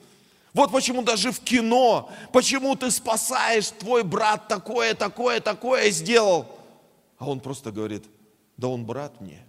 Вот 0.53 0.71
почему 0.71 1.01
даже 1.01 1.33
в 1.33 1.41
кино, 1.41 2.09
почему 2.31 2.77
ты 2.77 2.89
спасаешь, 2.89 3.69
твой 3.71 4.03
брат 4.03 4.47
такое, 4.47 4.93
такое, 4.93 5.41
такое 5.41 5.91
сделал. 5.91 6.57
А 7.17 7.29
он 7.29 7.41
просто 7.41 7.73
говорит, 7.73 8.05
да 8.55 8.69
он 8.69 8.85
брат 8.85 9.19
мне, 9.19 9.45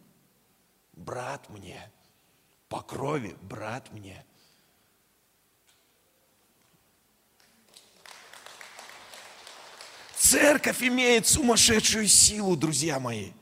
брат 0.92 1.48
мне, 1.50 1.78
по 2.68 2.80
крови 2.80 3.36
брат 3.42 3.92
мне. 3.92 4.24
Церковь 10.32 10.82
имеет 10.82 11.26
сумасшедшую 11.26 12.08
силу, 12.08 12.56
друзья 12.56 12.98
мои. 12.98 13.32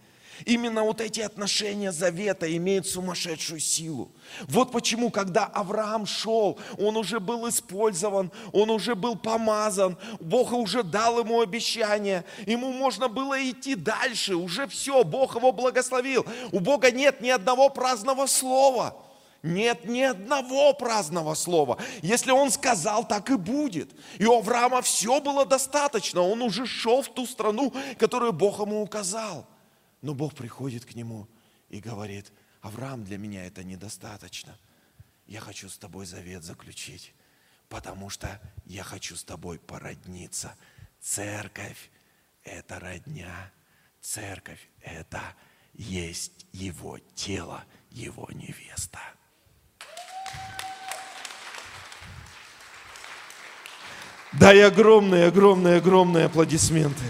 Именно 0.45 0.83
вот 0.83 1.01
эти 1.01 1.21
отношения 1.21 1.93
завета 1.93 2.53
имеют 2.57 2.89
сумасшедшую 2.89 3.61
силу. 3.61 4.11
Вот 4.49 4.73
почему, 4.73 5.11
когда 5.11 5.45
Авраам 5.45 6.05
шел, 6.05 6.59
он 6.79 6.97
уже 6.97 7.21
был 7.21 7.49
использован, 7.49 8.33
он 8.53 8.71
уже 8.71 8.97
был 8.97 9.15
помазан, 9.15 9.99
Бог 10.19 10.53
уже 10.53 10.83
дал 10.83 11.21
ему 11.21 11.41
обещание, 11.41 12.25
ему 12.45 12.73
можно 12.73 13.07
было 13.07 13.41
идти 13.41 13.77
дальше, 13.77 14.35
уже 14.35 14.67
все, 14.67 15.05
Бог 15.05 15.37
его 15.37 15.53
благословил. 15.53 16.27
У 16.51 16.59
Бога 16.59 16.91
нет 16.91 17.21
ни 17.21 17.29
одного 17.29 17.69
праздного 17.69 18.27
слова. 18.27 19.01
Нет 19.43 19.87
ни 19.87 20.03
одного 20.03 20.75
праздного 20.75 21.35
слова. 21.35 21.79
Если 22.03 22.31
он 22.31 22.51
сказал, 22.51 23.07
так 23.07 23.31
и 23.31 23.37
будет. 23.37 23.91
И 24.19 24.27
у 24.27 24.39
Авраама 24.39 24.83
все 24.83 25.21
было 25.21 25.47
достаточно. 25.47 26.21
Он 26.21 26.43
уже 26.43 26.67
шел 26.67 27.03
в 27.03 27.13
ту 27.13 27.27
страну, 27.27 27.73
которую 27.99 28.33
Бог 28.33 28.61
ему 28.61 28.83
указал. 28.83 29.47
Но 30.03 30.15
Бог 30.15 30.35
приходит 30.35 30.85
к 30.85 30.95
нему 30.95 31.27
и 31.71 31.81
говорит, 31.81 32.33
Авраам, 32.61 33.05
для 33.05 33.17
меня 33.17 33.47
это 33.47 33.65
недостаточно. 33.65 34.57
Я 35.27 35.41
хочу 35.41 35.69
с 35.69 35.79
тобой 35.79 36.05
завет 36.05 36.43
заключить, 36.45 37.15
потому 37.69 38.11
что 38.11 38.41
я 38.67 38.83
хочу 38.83 39.17
с 39.17 39.25
тобой 39.25 39.59
породниться. 39.59 40.55
Церковь– 41.01 41.91
это 42.45 42.79
родня. 42.79 43.53
Церковь– 44.03 44.69
это 44.83 45.23
есть 45.73 46.47
его 46.53 46.99
тело, 47.15 47.65
его 47.91 48.29
невеста. 48.33 49.01
Дай 54.33 54.63
огромные, 54.63 55.27
огромные, 55.27 55.79
огромные 55.79 56.27
аплодисменты. 56.27 57.03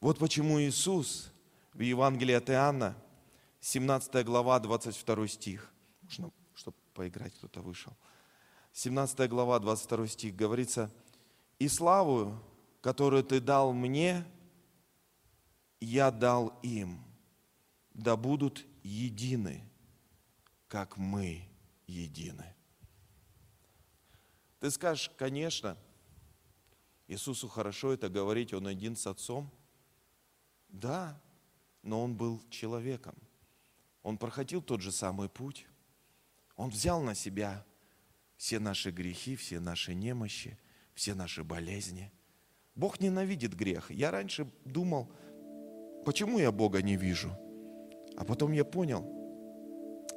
Вот 0.00 0.18
почему 0.18 0.60
Иисус 0.60 1.32
в 1.72 1.80
Евангелии 1.80 2.34
от 2.34 2.48
Иоанна, 2.48 2.96
17 3.60 4.24
глава, 4.24 4.60
22 4.60 5.26
стих, 5.26 5.72
можно, 6.02 6.30
чтобы 6.54 6.76
поиграть, 6.94 7.34
кто-то 7.34 7.60
вышел. 7.60 7.92
17 8.72 9.28
глава, 9.28 9.58
22 9.58 10.06
стих, 10.06 10.36
говорится, 10.36 10.92
«И 11.58 11.66
славу, 11.66 12.38
которую 12.80 13.24
ты 13.24 13.40
дал 13.40 13.72
мне, 13.72 14.24
я 15.80 16.12
дал 16.12 16.56
им, 16.62 17.02
да 17.94 18.16
будут 18.16 18.64
едины, 18.84 19.68
как 20.72 20.96
мы 20.96 21.48
едины». 21.86 22.54
Ты 24.60 24.70
скажешь, 24.70 25.10
конечно, 25.18 25.76
Иисусу 27.08 27.48
хорошо 27.48 27.92
это 27.92 28.08
говорить, 28.08 28.54
Он 28.54 28.66
один 28.66 28.96
с 28.96 29.06
Отцом– 29.06 29.52
да, 30.72 31.20
но 31.82 32.02
он 32.02 32.16
был 32.16 32.40
человеком. 32.48 33.14
Он 34.02 34.18
проходил 34.18 34.62
тот 34.62 34.80
же 34.80 34.90
самый 34.90 35.28
путь. 35.28 35.66
Он 36.56 36.70
взял 36.70 37.02
на 37.02 37.14
себя 37.14 37.64
все 38.36 38.58
наши 38.58 38.90
грехи, 38.90 39.36
все 39.36 39.60
наши 39.60 39.94
немощи, 39.94 40.58
все 40.94 41.14
наши 41.14 41.44
болезни. 41.44 42.10
Бог 42.74 43.00
ненавидит 43.00 43.54
грех. 43.54 43.90
Я 43.90 44.10
раньше 44.10 44.50
думал, 44.64 45.12
почему 46.04 46.38
я 46.38 46.50
Бога 46.50 46.82
не 46.82 46.96
вижу? 46.96 47.30
А 48.16 48.24
потом 48.24 48.52
я 48.52 48.64
понял, 48.64 49.21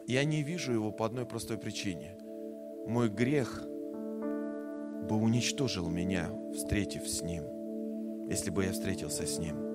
я 0.07 0.23
не 0.23 0.43
вижу 0.43 0.73
его 0.73 0.91
по 0.91 1.05
одной 1.05 1.25
простой 1.25 1.57
причине. 1.57 2.17
Мой 2.87 3.09
грех 3.09 3.63
бы 3.63 5.15
уничтожил 5.15 5.89
меня, 5.89 6.29
встретив 6.53 7.07
с 7.07 7.21
ним, 7.21 8.27
если 8.29 8.49
бы 8.49 8.65
я 8.65 8.71
встретился 8.71 9.25
с 9.25 9.39
ним 9.39 9.65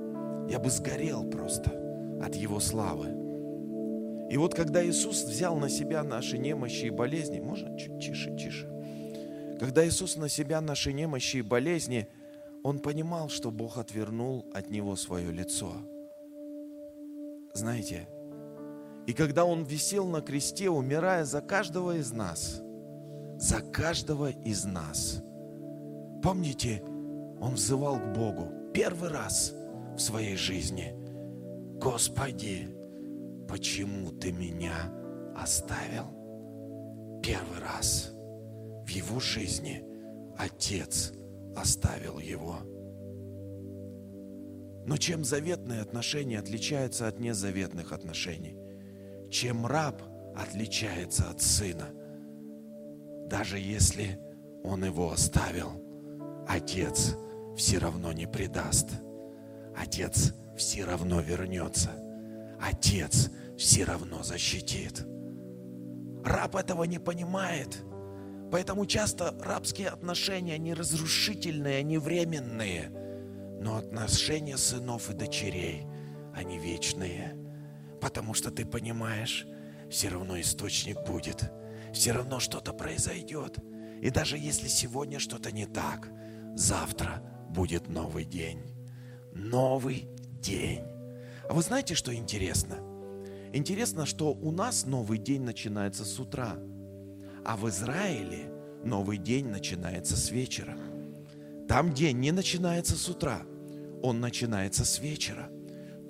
я 0.51 0.59
бы 0.59 0.69
сгорел 0.69 1.31
просто 1.31 1.71
от 2.21 2.35
Его 2.35 2.59
славы. 2.59 3.07
И 4.31 4.37
вот 4.37 4.55
когда 4.55 4.85
Иисус 4.85 5.23
взял 5.23 5.57
на 5.57 5.69
себя 5.69 6.03
наши 6.03 6.39
немощи 6.39 6.87
и 6.87 6.91
болезни, 6.91 7.39
можно 7.39 7.77
чуть 7.79 8.01
тише, 8.01 8.37
тише. 8.37 8.69
Когда 9.61 9.87
Иисус 9.87 10.17
на 10.17 10.29
себя 10.29 10.61
наши 10.61 10.93
немощи 10.93 11.39
и 11.39 11.43
болезни, 11.43 12.09
Он 12.65 12.81
понимал, 12.81 13.29
что 13.29 13.53
Бог 13.53 13.79
отвернул 13.79 14.45
от 14.53 14.71
Него 14.71 14.97
свое 14.97 15.31
лицо. 15.31 15.73
Знаете, 17.55 18.09
и 19.07 19.13
когда 19.13 19.45
Он 19.45 19.65
висел 19.65 20.07
на 20.07 20.21
кресте, 20.21 20.71
умирая 20.71 21.25
за 21.25 21.41
каждого 21.41 21.97
из 21.97 22.13
нас, 22.13 22.63
за 23.39 23.61
каждого 23.61 24.31
из 24.31 24.65
нас, 24.65 25.23
помните, 26.23 26.83
Он 27.41 27.55
взывал 27.55 27.99
к 27.99 28.13
Богу 28.15 28.73
первый 28.73 29.11
раз– 29.11 29.55
в 30.01 30.03
своей 30.03 30.37
жизни. 30.37 30.95
Господи, 31.79 32.69
почему 33.49 34.11
ты 34.13 34.33
меня 34.33 34.93
оставил? 35.37 36.07
Первый 37.23 37.61
раз 37.61 38.13
в 38.87 38.89
его 38.89 39.21
жизни 39.21 39.85
Отец 40.39 41.13
оставил 41.55 42.19
его. 42.19 42.57
Но 44.87 44.97
чем 44.97 45.23
заветные 45.23 45.83
отношения 45.83 46.39
отличаются 46.39 47.07
от 47.07 47.21
незаветных 47.21 47.93
отношений? 47.93 48.57
Чем 49.31 49.65
раб 49.65 50.03
отличается 50.37 51.31
от 51.31 51.41
сына? 51.41 51.87
Даже 53.27 53.59
если 53.59 54.19
он 54.65 54.85
его 54.85 55.13
оставил, 55.13 55.71
отец 56.49 57.17
все 57.57 57.79
равно 57.79 58.13
не 58.13 58.27
предаст. 58.27 58.91
Отец 59.77 60.35
все 60.57 60.85
равно 60.85 61.21
вернется. 61.21 61.91
Отец 62.61 63.31
все 63.57 63.85
равно 63.85 64.23
защитит. 64.23 65.07
Раб 66.25 66.57
этого 66.57 66.85
не 66.85 66.99
понимает. 66.99 67.79
Поэтому 68.51 68.85
часто 68.85 69.35
рабские 69.41 69.89
отношения, 69.89 70.55
они 70.55 70.75
разрушительные, 70.75 71.79
они 71.79 71.99
временные. 71.99 72.91
Но 73.61 73.77
отношения 73.77 74.57
сынов 74.57 75.09
и 75.09 75.15
дочерей, 75.15 75.87
они 76.35 76.59
вечные. 76.59 77.40
Потому 78.01 78.35
что 78.35 78.51
ты 78.51 78.65
понимаешь, 78.65 79.47
все 79.91 80.09
равно 80.09 80.41
источник 80.41 80.99
будет. 81.07 81.51
Все 81.93 82.13
равно 82.13 82.41
что-то 82.41 82.73
произойдет. 82.73 83.59
И 84.01 84.11
даже 84.11 84.39
если 84.39 84.69
сегодня 84.69 85.19
что-то 85.19 85.53
не 85.53 85.67
так, 85.67 86.11
завтра 86.55 87.23
будет 87.51 87.89
новый 87.89 88.25
день 88.25 88.71
новый 89.35 90.09
день. 90.41 90.83
А 91.49 91.55
вы 91.55 91.63
знаете, 91.63 91.95
что 91.95 92.15
интересно? 92.15 92.79
Интересно, 93.53 94.07
что 94.07 94.33
у 94.33 94.53
нас 94.53 94.87
новый 94.87 95.19
день 95.19 95.43
начинается 95.43 96.05
с 96.05 96.19
утра, 96.21 96.57
а 97.45 97.57
в 97.57 97.69
Израиле 97.69 98.53
новый 98.85 99.19
день 99.19 99.49
начинается 99.49 100.17
с 100.17 100.31
вечера. 100.31 100.77
Там 101.69 101.93
день 101.93 102.19
не 102.19 102.33
начинается 102.33 102.97
с 102.97 103.09
утра, 103.09 103.43
он 104.03 104.21
начинается 104.21 104.85
с 104.85 105.01
вечера. 105.01 105.51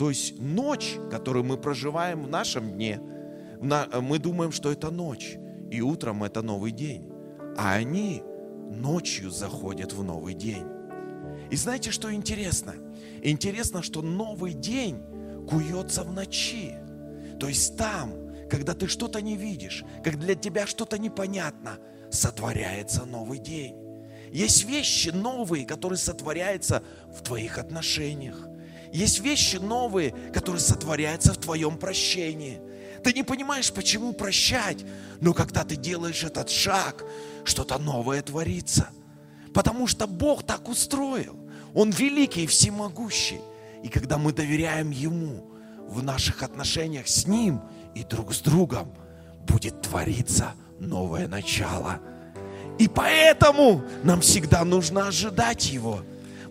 То 0.01 0.09
есть 0.09 0.41
ночь, 0.41 0.97
которую 1.11 1.45
мы 1.45 1.59
проживаем 1.59 2.23
в 2.23 2.29
нашем 2.31 2.73
дне, 2.73 3.03
мы 3.61 4.19
думаем, 4.19 4.51
что 4.51 4.73
это 4.73 4.91
ночь, 4.91 5.37
и 5.71 5.83
утром 5.83 6.25
это 6.25 6.41
новый 6.41 6.73
день. 6.73 7.13
А 7.59 7.75
они 7.75 8.23
ночью 8.71 9.31
заходят 9.31 9.93
в 9.93 10.03
новый 10.03 10.33
день. 10.33 10.65
И 11.51 11.57
знаете, 11.57 11.91
что 11.91 12.11
интересно? 12.15 12.77
Интересно, 13.23 13.83
что 13.83 14.01
новый 14.01 14.55
день 14.55 15.03
куется 15.47 16.03
в 16.03 16.15
ночи. 16.15 16.77
То 17.39 17.49
есть 17.49 17.77
там, 17.77 18.15
когда 18.49 18.73
ты 18.73 18.87
что-то 18.87 19.21
не 19.21 19.37
видишь, 19.37 19.85
как 20.03 20.19
для 20.19 20.35
тебя 20.35 20.67
что-то 20.67 20.97
непонятно, 20.97 21.73
сотворяется 22.11 23.05
новый 23.05 23.39
день. 23.39 23.77
Есть 24.33 24.65
вещи 24.65 25.11
новые, 25.11 25.67
которые 25.67 25.99
сотворяются 25.99 26.83
в 27.15 27.23
твоих 27.23 27.59
отношениях. 27.59 28.47
Есть 28.93 29.21
вещи 29.21 29.57
новые, 29.57 30.13
которые 30.33 30.61
сотворяются 30.61 31.33
в 31.33 31.39
твоем 31.39 31.79
прощении. 31.79 32.61
Ты 33.05 33.13
не 33.13 33.23
понимаешь, 33.23 33.73
почему 33.73 34.13
прощать, 34.13 34.85
но 35.21 35.33
когда 35.33 35.65
ты 35.65 35.77
делаешь 35.77 36.25
этот 36.25 36.51
шаг, 36.51 37.05
что-то 37.45 37.79
новое 37.79 38.23
творится. 38.23 38.89
Потому 39.55 39.87
что 39.87 40.07
Бог 40.07 40.45
так 40.45 40.69
устроил. 40.69 41.37
Он 41.75 41.91
великий 41.91 42.45
и 42.45 42.47
всемогущий. 42.47 43.41
И 43.83 43.89
когда 43.89 44.19
мы 44.19 44.33
доверяем 44.33 44.91
Ему 44.91 45.51
в 45.89 46.03
наших 46.03 46.43
отношениях 46.43 47.09
с 47.09 47.27
Ним 47.27 47.61
и 47.95 48.05
друг 48.05 48.35
с 48.35 48.41
другом, 48.41 48.93
будет 49.47 49.83
твориться 49.83 50.53
новое 50.79 51.27
начало. 51.29 52.01
И 52.79 52.89
поэтому 52.89 53.83
нам 54.05 54.21
всегда 54.21 54.65
нужно 54.65 55.09
ожидать 55.09 55.71
Его. 55.71 56.03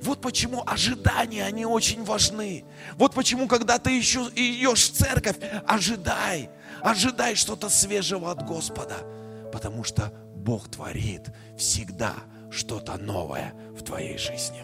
Вот 0.01 0.21
почему 0.21 0.63
ожидания, 0.65 1.43
они 1.43 1.65
очень 1.65 2.03
важны. 2.03 2.63
Вот 2.95 3.13
почему, 3.13 3.47
когда 3.47 3.79
ты 3.79 3.91
еще 3.91 4.29
идешь 4.35 4.89
в 4.89 4.93
церковь, 4.93 5.37
ожидай, 5.67 6.49
ожидай 6.81 7.35
что-то 7.35 7.69
свежего 7.69 8.31
от 8.31 8.45
Господа. 8.45 8.95
Потому 9.51 9.83
что 9.83 10.13
Бог 10.35 10.69
творит 10.69 11.29
всегда 11.57 12.13
что-то 12.49 12.97
новое 12.97 13.53
в 13.77 13.83
твоей 13.83 14.17
жизни. 14.17 14.63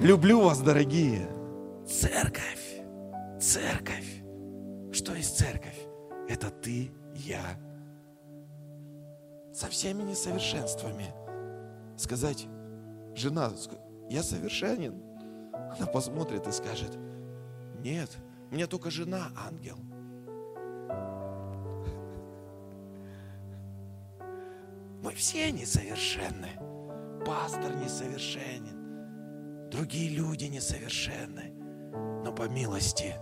Люблю 0.00 0.40
вас, 0.40 0.60
дорогие. 0.60 1.28
Церковь. 1.88 2.42
Церковь. 3.40 4.22
Что 4.92 5.14
есть 5.14 5.38
церковь? 5.38 5.78
Это 6.28 6.50
ты, 6.50 6.90
я. 7.14 7.58
Со 9.52 9.68
всеми 9.68 10.02
несовершенствами. 10.02 11.12
Сказать, 11.96 12.46
жена, 13.14 13.52
я 14.08 14.22
совершенен. 14.22 15.02
Она 15.76 15.86
посмотрит 15.86 16.46
и 16.46 16.52
скажет, 16.52 16.96
нет, 17.78 18.10
у 18.50 18.54
меня 18.54 18.66
только 18.66 18.90
жена 18.90 19.30
ангел. 19.36 19.76
Мы 25.02 25.12
все 25.14 25.50
несовершенны. 25.50 26.48
Пастор 27.26 27.74
несовершенен 27.76 28.82
другие 29.72 30.10
люди 30.10 30.44
несовершенны. 30.44 31.52
Но 32.24 32.32
по 32.32 32.48
милости 32.48 33.14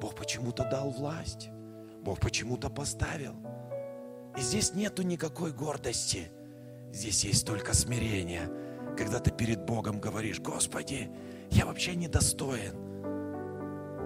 Бог 0.00 0.16
почему-то 0.16 0.68
дал 0.68 0.90
власть. 0.90 1.50
Бог 2.02 2.18
почему-то 2.20 2.70
поставил. 2.70 3.34
И 4.36 4.40
здесь 4.40 4.74
нету 4.74 5.02
никакой 5.02 5.52
гордости. 5.52 6.30
Здесь 6.92 7.24
есть 7.24 7.46
только 7.46 7.74
смирение. 7.74 8.50
Когда 8.96 9.18
ты 9.18 9.30
перед 9.30 9.64
Богом 9.64 10.00
говоришь, 10.00 10.40
Господи, 10.40 11.10
я 11.50 11.66
вообще 11.66 11.94
недостоин. 11.94 12.74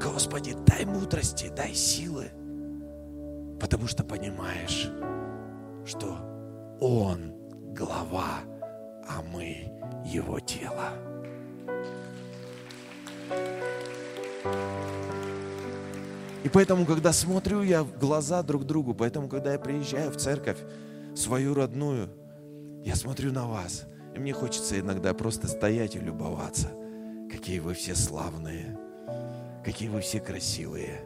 Господи, 0.03 0.57
дай 0.67 0.85
мудрости, 0.85 1.49
дай 1.55 1.75
силы. 1.75 2.31
Потому 3.61 3.87
что 3.87 4.05
понимаешь, 4.05 4.91
что 5.87 6.19
Он 6.81 7.35
глава, 7.75 8.41
а 9.09 9.23
мы 9.23 9.73
Его 10.05 10.41
тело. 10.41 11.14
И 16.45 16.49
поэтому, 16.51 16.85
когда 16.85 17.13
смотрю 17.13 17.63
я 17.63 17.83
в 17.83 17.99
глаза 17.99 18.43
друг 18.43 18.65
другу, 18.65 18.95
поэтому, 18.95 19.29
когда 19.29 19.53
я 19.53 19.59
приезжаю 19.59 20.11
в 20.11 20.17
церковь, 20.17 20.59
свою 21.17 21.55
родную, 21.55 22.11
я 22.85 22.95
смотрю 22.97 23.33
на 23.33 23.47
вас, 23.47 23.87
и 24.15 24.19
мне 24.19 24.35
хочется 24.35 24.79
иногда 24.79 25.15
просто 25.15 25.49
стоять 25.49 25.97
и 25.97 26.01
любоваться, 26.01 26.69
какие 27.31 27.61
вы 27.61 27.73
все 27.73 27.95
славные, 27.95 28.79
какие 29.65 29.89
вы 29.89 30.03
все 30.03 30.21
красивые, 30.21 31.01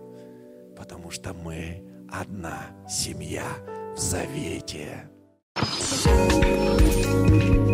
потому 0.77 1.13
что 1.13 1.33
мы 1.33 1.85
одна 2.11 2.67
семья 2.89 3.45
в 3.95 3.99
завете. 3.99 5.09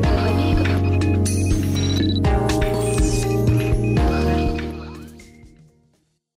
thank 0.03 0.69
you 0.69 0.84